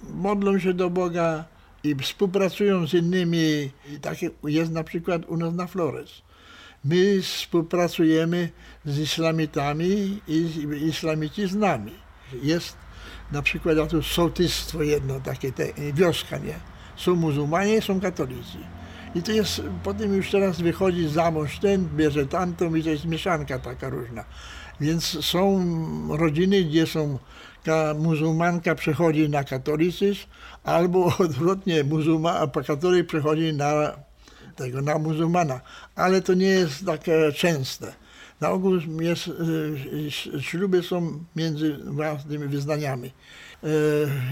modlą 0.03 0.59
się 0.59 0.75
do 0.75 0.91
Boga 0.91 1.45
i 1.85 1.95
współpracują 1.95 2.87
z 2.87 2.95
innymi. 2.95 3.71
Takie 4.03 4.31
jest 4.45 4.73
na 4.73 4.85
przykład 4.85 5.23
u 5.29 5.37
nas 5.37 5.55
na 5.55 5.67
Flores. 5.67 6.11
My 6.85 7.23
współpracujemy 7.23 8.49
z 8.85 8.99
islamitami 8.99 10.21
i 10.29 10.67
islamici 10.89 11.49
z 11.49 11.55
nami. 11.55 11.93
Jest 12.43 12.77
na 13.33 13.43
przykład 13.43 13.91
tu 13.91 14.03
sołtystwo 14.03 14.83
jedno, 14.83 15.21
takie 15.21 15.53
te, 15.53 15.73
wioska, 15.93 16.39
nie? 16.39 16.55
Są 16.97 17.15
muzułmanie, 17.15 17.83
są 17.83 18.01
katolicy. 18.01 18.59
I 19.15 19.23
to 19.23 19.33
jest, 19.33 19.63
potem 19.83 20.17
już 20.17 20.31
teraz 20.31 20.61
wychodzi 20.61 21.09
za 21.09 21.31
mąż 21.31 21.59
ten, 21.59 21.89
bierze 21.97 22.27
tamtą 22.27 22.75
i 22.75 22.83
to 22.83 22.91
jest 22.91 23.05
mieszanka 23.05 23.59
taka 23.59 23.89
różna. 23.89 24.25
Więc 24.81 25.25
są 25.25 25.61
rodziny, 26.17 26.65
gdzie 26.65 26.87
są 26.87 27.19
muzułmanka 27.99 28.75
przechodzi 28.75 29.29
na 29.29 29.45
katolicyzm, 29.45 30.21
albo 30.65 31.13
odwrotnie, 31.25 31.85
muzułman, 31.85 32.51
katolik 32.67 33.07
przechodzi 33.07 33.53
na 33.53 33.97
tego, 34.57 34.83
na 34.83 34.99
muzułmana. 34.99 35.61
Ale 35.97 36.23
to 36.23 36.35
nie 36.35 36.47
jest 36.47 36.87
takie 36.87 37.33
częste. 37.33 37.93
Na 38.41 38.51
ogół 38.51 38.73
jest, 39.01 39.29
e, 39.29 40.41
śluby 40.43 40.83
są 40.83 41.25
między 41.37 41.79
własnymi 41.85 42.49
wyznaniami. 42.49 43.13
E, 43.65 43.67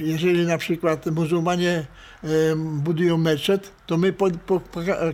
jeżeli 0.01 0.47
na 0.47 0.59
przykład 0.59 1.07
muzułmanie 1.07 1.87
e, 2.25 2.27
budują 2.57 3.19
meczet, 3.19 3.73
to 3.87 3.97
my 3.97 4.13
po, 4.13 4.31
po, 4.31 4.61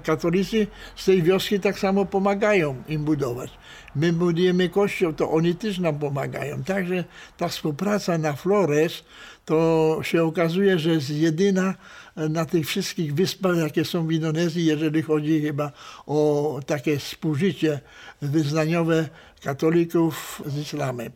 katolicy 0.05 0.67
z 0.97 1.05
tej 1.05 1.23
wioski 1.23 1.61
tak 1.61 1.79
samo 1.79 2.05
pomagają 2.05 2.83
im 2.89 3.05
budować. 3.05 3.51
My 3.97 4.13
budujemy 4.13 4.69
kościół, 4.69 5.13
to 5.13 5.31
oni 5.31 5.55
też 5.55 5.79
nam 5.79 5.99
pomagają. 5.99 6.65
Także 6.65 7.05
ta 7.37 7.49
współpraca 7.49 8.19
na 8.19 8.33
Flores 8.33 9.05
to 9.45 9.99
się 10.03 10.25
okazuje, 10.25 10.79
że 10.79 10.91
jest 10.91 11.11
jedyna 11.11 11.75
na 12.17 12.45
tych 12.45 12.67
wszystkich 12.67 13.15
wyspach, 13.15 13.57
jakie 13.57 13.85
są 13.85 14.07
w 14.07 14.13
Indonezji, 14.13 14.65
jeżeli 14.65 15.03
chodzi 15.03 15.41
chyba 15.41 15.73
o 16.07 16.61
takie 16.67 16.99
współżycie 16.99 17.81
wyznaniowe 18.23 19.09
katolików 19.43 20.43
z 20.47 20.59
islamem. 20.59 21.13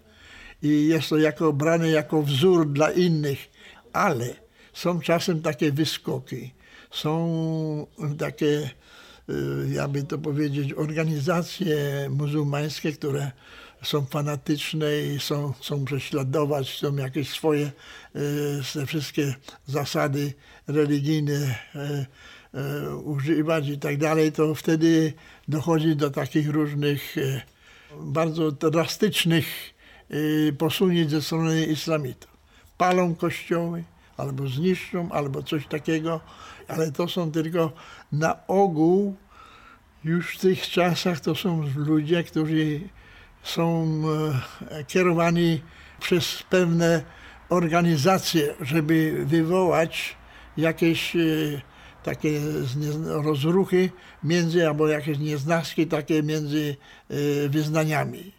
I 0.63 0.89
jest 0.89 1.09
to 1.09 1.17
jako 1.17 1.53
brane 1.53 1.89
jako 1.89 2.23
wzór 2.23 2.69
dla 2.73 2.91
innych, 2.91 3.39
ale 3.93 4.35
są 4.73 5.01
czasem 5.01 5.43
takie 5.43 5.73
wyskoki, 5.73 6.55
są 6.91 7.87
takie, 8.19 8.71
y, 9.29 9.35
jakby 9.73 10.03
to 10.03 10.19
powiedzieć, 10.19 10.73
organizacje 10.73 11.77
muzułmańskie, 12.11 12.93
które 12.93 13.31
są 13.83 14.07
fanatyczne 14.07 15.01
i 15.01 15.21
są, 15.21 15.53
chcą 15.53 15.85
prześladować, 15.85 16.79
są 16.79 16.97
jakieś 16.97 17.29
swoje 17.29 17.67
y, 18.17 18.61
te 18.75 18.87
wszystkie 18.87 19.35
zasady 19.67 20.35
religijne 20.67 21.59
y, 22.55 22.97
używać 22.97 23.69
i 23.69 23.79
tak 23.79 23.97
dalej, 23.97 24.33
to 24.33 24.55
wtedy 24.55 25.13
dochodzi 25.49 25.97
do 25.97 26.11
takich 26.11 26.51
różnych 26.51 27.17
bardzo 28.01 28.53
drastycznych 28.53 29.47
Y, 30.11 30.55
posunięć 30.59 31.11
ze 31.11 31.23
strony 31.23 31.67
islamitów. 31.67 32.31
Palą 32.79 33.15
kościoły, 33.15 33.85
albo 34.17 34.49
zniszczą, 34.49 35.13
albo 35.13 35.43
coś 35.43 35.67
takiego, 35.67 36.21
ale 36.69 36.93
to 36.93 37.09
są 37.09 37.33
tylko 37.33 37.73
na 38.13 38.47
ogół 38.47 39.17
już 40.05 40.37
w 40.37 40.41
tych 40.41 40.63
czasach 40.63 41.21
to 41.21 41.35
są 41.35 41.65
ludzie, 41.77 42.25
którzy 42.25 42.81
są 43.49 44.03
e, 44.71 44.85
kierowani 44.85 45.63
przez 46.01 46.43
pewne 46.51 47.03
organizacje, 47.49 48.55
żeby 48.61 49.25
wywołać 49.27 50.17
jakieś 50.57 51.17
e, 51.17 51.19
takie 52.03 52.41
rozruchy 53.05 53.91
między, 54.25 54.69
albo 54.69 54.89
jakieś 54.89 55.19
nieznaczki 55.19 55.87
takie 55.87 56.23
między 56.23 56.77
e, 57.11 57.49
wyznaniami. 57.49 58.38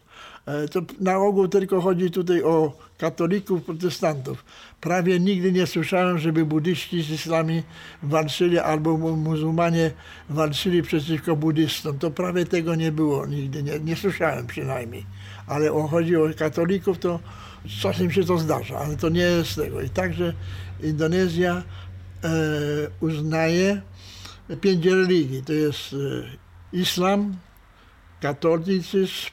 To 0.70 0.82
na 1.00 1.16
ogół 1.16 1.48
tylko 1.48 1.80
chodzi 1.80 2.10
tutaj 2.10 2.42
o 2.42 2.72
katolików, 2.98 3.64
protestantów. 3.64 4.44
Prawie 4.80 5.20
nigdy 5.20 5.52
nie 5.52 5.66
słyszałem, 5.66 6.18
żeby 6.18 6.44
buddyści 6.44 7.02
z 7.02 7.10
islami 7.10 7.62
walczyli 8.02 8.58
albo 8.58 8.96
muzułmanie 8.98 9.90
walczyli 10.30 10.82
przeciwko 10.82 11.36
buddystom. 11.36 11.98
To 11.98 12.10
prawie 12.10 12.46
tego 12.46 12.74
nie 12.74 12.92
było 12.92 13.26
nigdy, 13.26 13.62
nie, 13.62 13.80
nie 13.80 13.96
słyszałem 13.96 14.46
przynajmniej. 14.46 15.06
Ale 15.46 15.72
o, 15.72 15.88
chodzi 15.88 16.16
o 16.16 16.28
katolików, 16.38 16.98
to 16.98 17.20
czasem 17.80 18.10
się 18.10 18.24
to 18.24 18.38
zdarza, 18.38 18.78
ale 18.78 18.96
to 18.96 19.08
nie 19.08 19.20
jest 19.20 19.56
tego. 19.56 19.80
I 19.80 19.90
także 19.90 20.34
Indonezja 20.82 21.62
e, 22.24 22.30
uznaje 23.00 23.82
pięć 24.60 24.86
religii. 24.86 25.42
To 25.42 25.52
jest 25.52 25.92
e, 25.92 25.96
islam, 26.72 27.36
katolicyzm, 28.20 29.30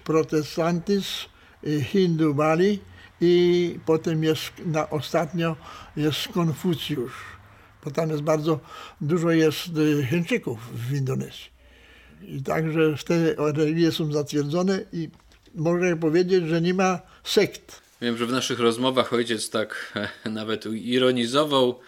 e, 1.63 1.81
hindu, 1.81 2.33
bali, 2.33 2.79
i 3.21 3.79
potem 3.85 4.23
jest 4.23 4.51
na 4.65 4.89
ostatnio 4.89 5.55
jest 5.95 6.27
Konfucjusz, 6.27 7.13
bo 7.83 7.91
tam 7.91 8.09
jest 8.09 8.21
bardzo 8.21 8.59
dużo 9.01 9.31
jest 9.31 9.67
y, 9.77 10.07
Chińczyków 10.09 10.59
w 10.89 10.93
Indonezji. 10.93 11.57
I 12.21 12.43
także 12.43 12.95
te 13.05 13.35
religie 13.53 13.91
są 13.91 14.11
zatwierdzone 14.11 14.79
i 14.93 15.09
można 15.55 15.95
powiedzieć, 15.95 16.47
że 16.47 16.61
nie 16.61 16.73
ma 16.73 16.99
sekt. 17.23 17.81
Wiem, 18.01 18.17
że 18.17 18.25
w 18.25 18.31
naszych 18.31 18.59
rozmowach 18.59 19.13
ojciec 19.13 19.49
tak 19.49 19.93
nawet 20.25 20.65
ironizował 20.65 21.79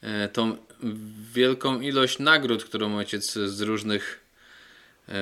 e, 0.00 0.28
tą 0.28 0.56
wielką 1.34 1.80
ilość 1.80 2.18
nagród, 2.18 2.64
którą 2.64 2.96
ojciec 2.96 3.32
z 3.32 3.60
różnych 3.60 4.18
e, 4.18 4.21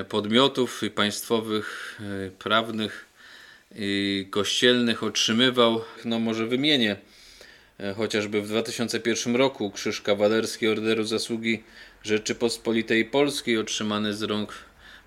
podmiotów 0.09 0.83
i 0.83 0.91
państwowych, 0.91 1.99
e, 2.27 2.31
prawnych 2.31 3.07
kościelnych 4.31 5.03
otrzymywał, 5.03 5.81
no 6.05 6.19
może 6.19 6.47
wymienię, 6.47 6.97
e, 7.81 7.95
chociażby 7.95 8.43
w 8.43 8.49
2001 8.49 9.37
roku 9.37 9.71
Krzyż 9.71 10.01
Kawalerski 10.01 10.69
Orderu 10.69 11.05
Zasługi 11.05 11.63
Rzeczypospolitej 12.03 13.05
Polskiej 13.05 13.59
otrzymany 13.59 14.15
z 14.15 14.23
rąk 14.23 14.55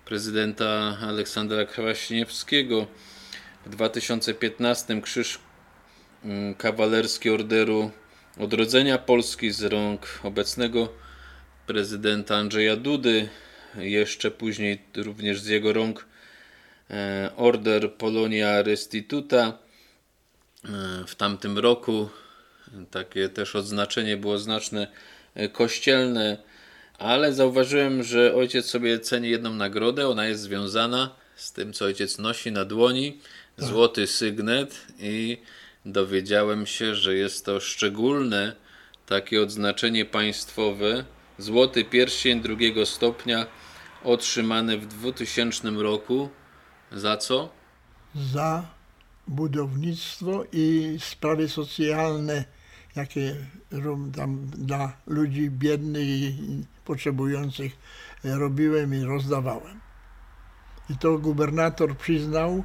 prezydenta 0.04 0.98
Aleksandra 1.02 1.64
Kwaśniewskiego. 1.64 2.86
W 3.66 3.70
2015 3.70 5.02
Krzyż 5.02 5.38
mm, 6.24 6.54
Kawalerski 6.54 7.30
Orderu 7.30 7.90
Odrodzenia 8.38 8.98
Polski 8.98 9.50
z 9.50 9.62
rąk 9.62 10.20
obecnego 10.22 10.88
prezydenta 11.66 12.36
Andrzeja 12.36 12.76
Dudy. 12.76 13.28
Jeszcze 13.76 14.30
później 14.30 14.82
również 14.96 15.40
z 15.40 15.46
jego 15.46 15.72
rąk 15.72 16.06
E, 16.90 17.30
Order 17.36 17.92
Polonia 17.92 18.62
Restituta 18.62 19.58
e, 20.64 20.68
w 21.06 21.14
tamtym 21.14 21.58
roku. 21.58 22.08
Takie 22.90 23.28
też 23.28 23.56
odznaczenie 23.56 24.16
było 24.16 24.38
znaczne 24.38 24.86
e, 25.34 25.48
kościelne, 25.48 26.36
ale 26.98 27.32
zauważyłem, 27.32 28.02
że 28.02 28.34
ojciec 28.34 28.66
sobie 28.66 29.00
ceni 29.00 29.30
jedną 29.30 29.54
nagrodę. 29.54 30.08
Ona 30.08 30.26
jest 30.26 30.42
związana 30.42 31.14
z 31.36 31.52
tym, 31.52 31.72
co 31.72 31.84
ojciec 31.84 32.18
nosi 32.18 32.52
na 32.52 32.64
dłoni. 32.64 33.18
Złoty 33.56 34.06
sygnet 34.06 34.86
i 34.98 35.38
dowiedziałem 35.84 36.66
się, 36.66 36.94
że 36.94 37.14
jest 37.14 37.44
to 37.44 37.60
szczególne 37.60 38.52
takie 39.06 39.42
odznaczenie 39.42 40.04
państwowe. 40.04 41.04
Złoty 41.38 41.84
pierścień 41.84 42.40
drugiego 42.40 42.86
stopnia 42.86 43.46
otrzymany 44.04 44.78
w 44.78 44.86
2000 44.86 45.70
roku 45.70 46.28
za 46.92 47.16
co? 47.16 47.48
Za 48.14 48.64
budownictwo 49.28 50.44
i 50.52 50.96
sprawy 51.00 51.48
socjalne, 51.48 52.44
jakie 52.96 53.36
tam 54.16 54.46
dla 54.46 54.92
ludzi 55.06 55.50
biednych 55.50 56.08
i 56.08 56.64
potrzebujących 56.84 57.72
robiłem 58.24 58.94
i 58.94 59.04
rozdawałem. 59.04 59.80
I 60.90 60.96
to 60.98 61.18
gubernator 61.18 61.96
przyznał 61.96 62.64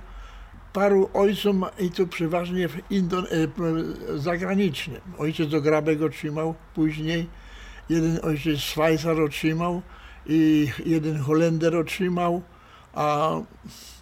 paru 0.73 1.09
ojcom, 1.13 1.65
i 1.79 1.91
to 1.91 2.07
przeważnie 2.07 2.69
w 2.69 2.91
Indon 2.91 3.25
e, 3.25 4.17
zagranicznym. 4.19 5.01
Ojciec 5.17 5.53
Ograbek 5.53 6.01
otrzymał 6.01 6.55
później, 6.75 7.29
jeden 7.89 8.19
ojciec 8.23 8.59
Schweizer 8.59 9.21
otrzymał 9.21 9.81
i 10.25 10.71
jeden 10.85 11.17
Holender 11.17 11.75
otrzymał, 11.75 12.41
a 12.93 13.37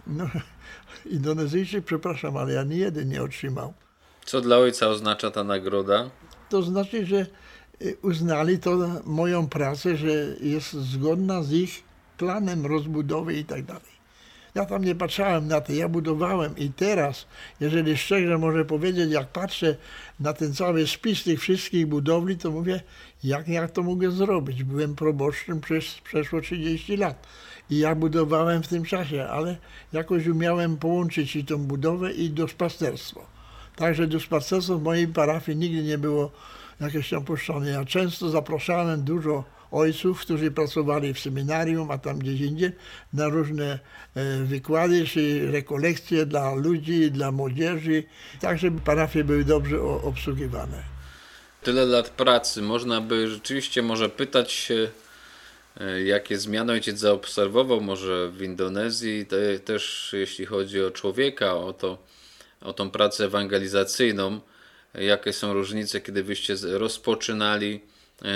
no, 0.07 0.25
Indonezyjczyk, 1.05 1.85
przepraszam, 1.85 2.37
ale 2.37 2.59
ani 2.59 2.77
jeden 2.77 3.09
nie 3.09 3.23
otrzymał. 3.23 3.73
Co 4.25 4.41
dla 4.41 4.57
ojca 4.57 4.87
oznacza 4.87 5.31
ta 5.31 5.43
nagroda? 5.43 6.09
To 6.49 6.61
znaczy, 6.61 7.05
że 7.05 7.25
y, 7.81 7.97
uznali 8.01 8.59
to 8.59 8.77
moją 9.05 9.49
pracę, 9.49 9.97
że 9.97 10.09
jest 10.41 10.73
zgodna 10.73 11.43
z 11.43 11.51
ich 11.51 11.83
planem 12.17 12.65
rozbudowy 12.65 13.33
i 13.33 13.45
tak 13.45 13.65
dalej. 13.65 13.96
Ja 14.57 14.65
tam 14.65 14.83
nie 14.83 14.95
patrzałem 14.95 15.47
na 15.47 15.61
to, 15.61 15.73
ja 15.73 15.89
budowałem 15.89 16.57
i 16.57 16.69
teraz, 16.69 17.25
jeżeli 17.59 17.97
szczerze 17.97 18.37
może 18.37 18.65
powiedzieć, 18.65 19.11
jak 19.11 19.27
patrzę 19.27 19.75
na 20.19 20.33
ten 20.33 20.53
cały 20.53 20.87
spis 20.87 21.23
tych 21.23 21.39
wszystkich 21.39 21.87
budowli, 21.87 22.37
to 22.37 22.51
mówię, 22.51 22.81
jak 23.23 23.47
ja 23.47 23.67
to 23.67 23.83
mogę 23.83 24.11
zrobić? 24.11 24.63
Byłem 24.63 24.95
proboszczem 24.95 25.61
przez 25.61 25.93
przeszło 26.03 26.41
30 26.41 26.97
lat 26.97 27.27
i 27.69 27.77
ja 27.77 27.95
budowałem 27.95 28.63
w 28.63 28.67
tym 28.67 28.83
czasie, 28.83 29.27
ale 29.27 29.57
jakoś 29.93 30.27
umiałem 30.27 30.77
połączyć 30.77 31.35
i 31.35 31.45
tą 31.45 31.57
budowę 31.57 32.11
i 32.11 32.29
duszpasterstwo. 32.29 33.25
Także 33.75 34.07
duszpasterstwo 34.07 34.77
w 34.77 34.83
mojej 34.83 35.07
parafii 35.07 35.57
nigdy 35.57 35.83
nie 35.83 35.97
było 35.97 36.31
jakieś 36.81 37.13
opuszczone. 37.13 37.69
Ja 37.69 37.85
często 37.85 38.29
zapraszałem 38.29 39.03
dużo 39.03 39.43
ojców, 39.71 40.21
którzy 40.21 40.51
pracowali 40.51 41.13
w 41.13 41.19
seminarium, 41.19 41.91
a 41.91 41.97
tam 41.97 42.19
gdzieś 42.19 42.41
indziej, 42.41 42.71
na 43.13 43.27
różne 43.27 43.79
e, 44.15 44.43
wykłady 44.43 45.05
czy 45.05 45.51
rekolekcje 45.51 46.25
dla 46.25 46.55
ludzi, 46.55 47.11
dla 47.11 47.31
młodzieży, 47.31 48.03
tak 48.41 48.59
żeby 48.59 48.81
parafie 48.81 49.23
były 49.23 49.43
dobrze 49.43 49.81
obsługiwane. 49.81 50.83
Tyle 51.63 51.85
lat 51.85 52.09
pracy, 52.09 52.61
można 52.61 53.01
by 53.01 53.27
rzeczywiście 53.27 53.81
może 53.81 54.09
pytać 54.09 54.51
się, 54.51 54.89
e, 55.79 56.03
jakie 56.03 56.37
zmiany 56.37 56.73
ojciec 56.73 56.99
zaobserwował 56.99 57.81
może 57.81 58.31
w 58.31 58.41
Indonezji, 58.41 59.25
te, 59.25 59.59
też 59.59 60.09
jeśli 60.13 60.45
chodzi 60.45 60.83
o 60.83 60.91
człowieka, 60.91 61.55
o, 61.55 61.73
to, 61.73 61.97
o 62.61 62.73
tą 62.73 62.89
pracę 62.89 63.25
ewangelizacyjną, 63.25 64.39
jakie 64.93 65.33
są 65.33 65.53
różnice, 65.53 66.01
kiedy 66.01 66.23
wyście 66.23 66.55
rozpoczynali 66.63 67.81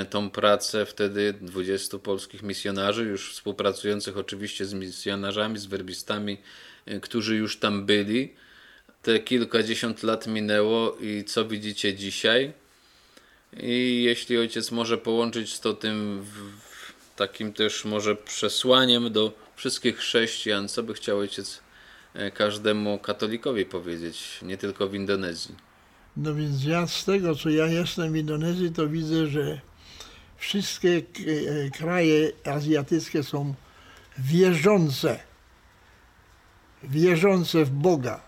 tą 0.09 0.29
pracę 0.29 0.85
wtedy 0.85 1.33
20 1.41 1.99
polskich 1.99 2.43
misjonarzy, 2.43 3.03
już 3.03 3.33
współpracujących 3.33 4.17
oczywiście 4.17 4.65
z 4.65 4.73
misjonarzami, 4.73 5.57
z 5.57 5.65
werbistami, 5.65 6.37
e, 6.85 6.99
którzy 6.99 7.35
już 7.35 7.59
tam 7.59 7.85
byli. 7.85 8.33
Te 9.01 9.19
kilkadziesiąt 9.19 10.03
lat 10.03 10.27
minęło 10.27 10.97
i 11.01 11.23
co 11.23 11.45
widzicie 11.45 11.95
dzisiaj? 11.95 12.53
I 13.63 14.03
jeśli 14.03 14.37
ojciec 14.37 14.71
może 14.71 14.97
połączyć 14.97 15.59
to 15.59 15.73
tym 15.73 16.25
takim 17.15 17.53
też 17.53 17.85
może 17.85 18.15
przesłaniem 18.15 19.11
do 19.11 19.33
wszystkich 19.55 19.97
chrześcijan, 19.97 20.67
co 20.67 20.83
by 20.83 20.93
chciał 20.93 21.17
ojciec 21.17 21.61
e, 22.13 22.31
każdemu 22.31 22.99
katolikowi 22.99 23.65
powiedzieć, 23.65 24.39
nie 24.41 24.57
tylko 24.57 24.87
w 24.87 24.95
Indonezji? 24.95 25.55
No 26.17 26.35
więc 26.35 26.63
ja 26.63 26.87
z 26.87 27.05
tego, 27.05 27.35
co 27.35 27.49
ja 27.49 27.67
jestem 27.67 28.13
w 28.13 28.15
Indonezji, 28.15 28.71
to 28.71 28.87
widzę, 28.87 29.27
że 29.27 29.61
wszystkie 30.41 30.97
e, 30.97 31.69
kraje 31.69 32.31
azjatyckie 32.45 33.23
są 33.23 33.53
wierzące, 34.17 35.19
wierzące 36.83 37.65
w 37.65 37.69
Boga. 37.69 38.21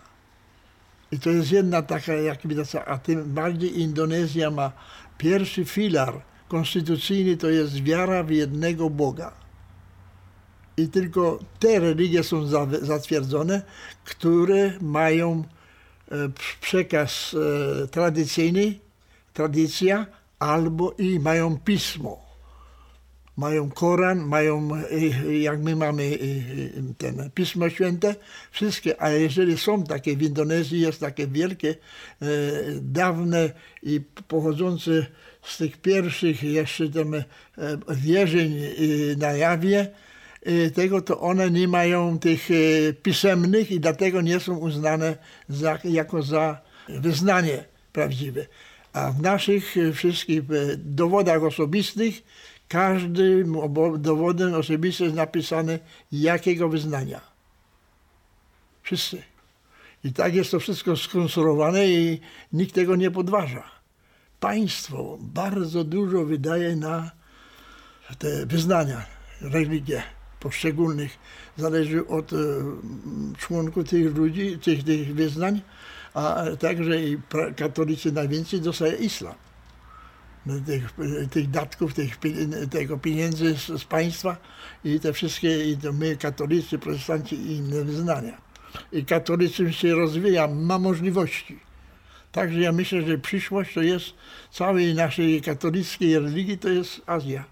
I 1.12 1.20
to 1.20 1.30
jest 1.30 1.52
jedna 1.52 1.82
taka 1.82 2.14
jakby 2.14 2.56
a 2.86 2.98
tym 2.98 3.34
bardziej 3.34 3.80
Indonezja 3.80 4.52
ma 4.52 4.72
pierwszy 5.18 5.66
filar 5.66 6.22
konstytucyjny, 6.48 7.38
to 7.38 7.50
jest 7.50 7.84
wiara 7.84 8.24
w 8.24 8.32
jednego 8.32 8.90
Boga. 8.90 9.34
I 10.78 10.88
tylko 10.88 11.40
te 11.60 11.80
religie 11.80 12.24
są 12.24 12.48
zatwierdzone, 12.82 13.62
które 14.06 14.74
mają 14.82 15.44
e, 16.12 16.16
przekaz 16.62 17.36
e, 17.84 17.88
tradycyjny, 17.88 18.80
tradycja, 19.34 20.06
albo 20.44 20.92
i 20.98 21.20
mają 21.20 21.58
pismo. 21.58 22.24
Mają 23.38 23.70
Koran, 23.72 24.20
mają, 24.20 24.70
y, 24.92 25.38
jak 25.38 25.60
my 25.62 25.76
mamy 25.76 26.04
y, 26.04 26.94
ten 26.98 27.32
Pismo 27.32 27.70
Święte, 27.70 28.16
wszystkie, 28.52 29.02
a 29.02 29.10
jeżeli 29.10 29.58
są 29.58 29.84
takie, 29.84 30.18
w 30.18 30.22
Indonezji 30.22 30.82
jest 30.82 31.00
takie 31.00 31.28
wielkie, 31.28 31.76
dawne 32.82 33.52
i 33.84 34.02
pochodzące 34.28 35.06
z 35.42 35.58
tych 35.58 35.78
pierwszych 35.78 36.44
jeszcze 36.44 36.90
tam 36.90 37.16
wierzeń 37.90 38.56
na 39.18 39.32
jawie, 39.32 39.88
tego 40.74 41.02
to 41.02 41.20
one 41.20 41.52
nie 41.52 41.68
mają 41.68 42.20
tych 42.20 42.50
pisemnych 43.04 43.72
i 43.72 43.80
dlatego 43.80 44.22
nie 44.22 44.40
są 44.40 44.58
uznane 44.58 45.18
za, 45.50 45.80
jako 45.84 46.22
za 46.22 46.62
wyznanie 46.90 47.64
prawdziwe. 47.94 48.46
A 48.94 49.12
w 49.12 49.22
naszych 49.22 49.76
wszystkich 49.94 50.42
dowodach 50.78 51.44
osobistych 51.44 52.24
każdym 52.68 53.56
dowodem 53.98 54.54
osobistym 54.54 55.06
jest 55.06 55.18
napisane 55.18 55.80
jakiego 56.12 56.70
wyznania. 56.70 57.22
Wszyscy. 58.84 59.24
I 60.04 60.14
tak 60.14 60.36
jest 60.36 60.52
to 60.52 60.60
wszystko 60.60 60.98
skonstruowane 60.98 61.88
i 61.88 62.20
nikt 62.54 62.76
tego 62.76 62.96
nie 62.96 63.12
podważa. 63.12 63.64
Państwo 64.40 65.18
bardzo 65.22 65.84
dużo 65.84 66.26
wydaje 66.26 66.76
na 66.76 67.12
te 68.20 68.46
wyznania, 68.46 69.06
religie 69.42 70.04
poszczególnych. 70.40 71.18
Zależy 71.58 72.08
od 72.08 72.34
e, 72.34 72.36
członków 73.38 73.90
tych 73.90 74.16
ludzi, 74.16 74.60
tych, 74.60 74.84
tych 74.84 75.16
wyznań, 75.16 75.62
a 76.14 76.44
także 76.60 77.02
i 77.02 77.18
katolicy 77.56 78.12
najwięcej 78.12 78.62
dostaje 78.62 78.96
islam 78.96 79.36
tych, 80.66 80.94
tych 81.32 81.50
datków, 81.50 81.94
tych, 81.94 82.18
tego 82.72 82.98
pieniędzy 82.98 83.58
z, 83.58 83.68
z, 83.68 83.86
państwa 83.86 84.38
i 84.84 85.00
te 85.00 85.14
wszystkie, 85.14 85.72
i 85.72 85.78
to 85.78 85.94
my 85.94 86.18
katolicy, 86.18 86.80
protestanci 86.80 87.36
i 87.36 87.52
inne 87.56 87.84
wyznania. 87.84 88.42
I 88.92 89.06
katolicyzm 89.06 89.72
się 89.72 89.96
rozwija, 89.96 90.48
ma 90.48 90.80
możliwości. 90.80 91.60
Także 92.32 92.60
ja 92.60 92.72
myślę, 92.72 93.02
że 93.02 93.18
przyszłość 93.18 93.74
to 93.74 93.82
jest 93.82 94.06
całej 94.52 94.96
naszej 94.96 95.42
katolickiej 95.42 96.20
religii, 96.20 96.58
to 96.58 96.70
jest 96.70 97.02
Azja. 97.06 97.46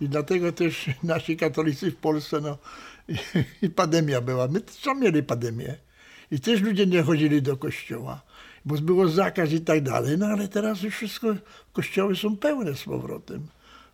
I 0.00 0.08
dlatego 0.08 0.52
też 0.52 0.86
nasi 1.02 1.36
katolicy 1.36 1.90
w 1.90 1.96
Polsce, 1.96 2.40
no 2.40 2.58
i 3.62 3.70
pandemia 3.70 4.20
była. 4.20 4.48
My 4.48 4.60
co 4.60 4.94
mieli 4.94 5.22
pandemię. 5.22 5.87
I 6.30 6.40
też 6.40 6.60
ludzie 6.60 6.86
nie 6.86 7.02
chodzili 7.02 7.42
do 7.42 7.56
kościoła 7.56 8.22
bo 8.68 8.74
było 8.74 9.08
zakaz 9.08 9.52
i 9.52 9.60
tak 9.60 9.82
dalej. 9.82 10.18
No 10.18 10.26
ale 10.26 10.48
teraz 10.48 10.82
już 10.82 10.94
wszystko, 10.94 11.34
kościoły 11.72 12.16
są 12.16 12.36
pełne 12.36 12.74
z 12.74 12.84
powrotem. 12.84 13.46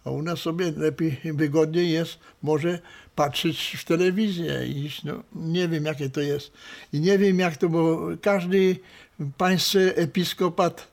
A 0.05 0.11
u 0.11 0.23
nas 0.23 0.39
sobie 0.39 0.73
lepiej, 0.77 1.21
wygodniej 1.25 1.91
jest 1.91 2.19
może 2.43 2.79
patrzeć 3.15 3.77
w 3.79 3.85
telewizję 3.85 4.67
i 4.67 4.91
no, 5.05 5.23
nie 5.35 5.69
wiem 5.69 5.85
jakie 5.85 6.11
to 6.11 6.21
jest. 6.21 6.53
I 6.93 7.01
nie 7.01 7.19
wiem 7.19 7.39
jak 7.39 7.57
to, 7.57 7.69
bo 7.69 8.01
każdy 8.23 8.77
państwie 9.39 9.97
episkopat 9.97 10.89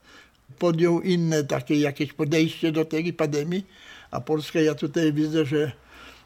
podjął 0.59 1.01
inne 1.01 1.43
takie 1.43 1.75
jakieś 1.75 2.13
podejście 2.13 2.71
do 2.71 2.85
tej 2.85 3.13
pandemii, 3.13 3.65
a 4.11 4.21
Polska 4.21 4.59
ja 4.59 4.75
tutaj 4.75 5.13
widzę, 5.13 5.45
że 5.45 5.71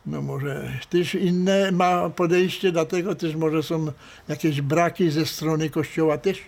no 0.08 0.22
może 0.22 0.72
też 0.90 1.16
inne 1.16 1.72
ma 1.72 2.10
podejście, 2.10 2.72
dlatego 2.72 3.16
też 3.16 3.36
może 3.36 3.64
są 3.64 3.92
jakieś 4.28 4.62
braki 4.62 5.12
ze 5.12 5.26
strony 5.26 5.70
Kościoła 5.70 6.18
też 6.18 6.42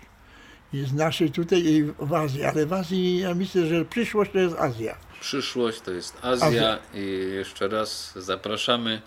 i 0.74 0.80
z 0.80 0.94
naszej 0.94 1.32
tutaj 1.32 1.66
i 1.66 1.84
w 1.84 2.14
Azji, 2.14 2.44
ale 2.44 2.66
w 2.66 2.74
Azji 2.74 3.20
ja 3.20 3.36
myślę, 3.36 3.66
że 3.66 3.86
przyszłość 3.86 4.32
to 4.32 4.40
jest 4.40 4.56
Azja. 4.56 4.98
Przyszłość 5.20 5.82
to 5.82 5.92
jest 5.92 6.18
Azja, 6.22 6.48
Azja. 6.48 6.80
i 6.94 7.32
jeszcze 7.36 7.68
raz 7.68 8.14
zapraszamy 8.16 9.02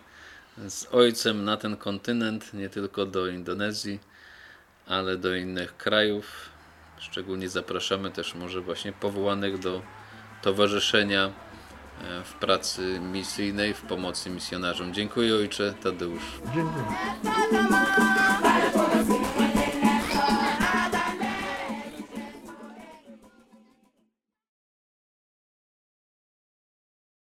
z 0.68 0.86
ojcem 0.92 1.44
na 1.44 1.56
ten 1.56 1.76
kontynent, 1.76 2.54
nie 2.54 2.68
tylko 2.68 3.06
do 3.06 3.26
Indonezji, 3.26 3.98
ale 4.86 5.16
do 5.16 5.34
innych 5.34 5.76
krajów. 5.76 6.26
Szczególnie 6.98 7.48
zapraszamy 7.48 8.10
też 8.10 8.34
może 8.34 8.60
właśnie 8.60 8.92
powołanych 8.92 9.58
do 9.58 9.82
towarzyszenia 10.42 11.32
w 12.24 12.34
pracy 12.34 13.00
misyjnej, 13.12 13.74
w 13.74 13.82
pomocy 13.82 14.30
misjonarzom. 14.30 14.94
Dziękuję 14.94 15.34
ojcze 15.34 15.74
Tadeusz. 15.82 16.22
Dziękuję. 16.54 16.84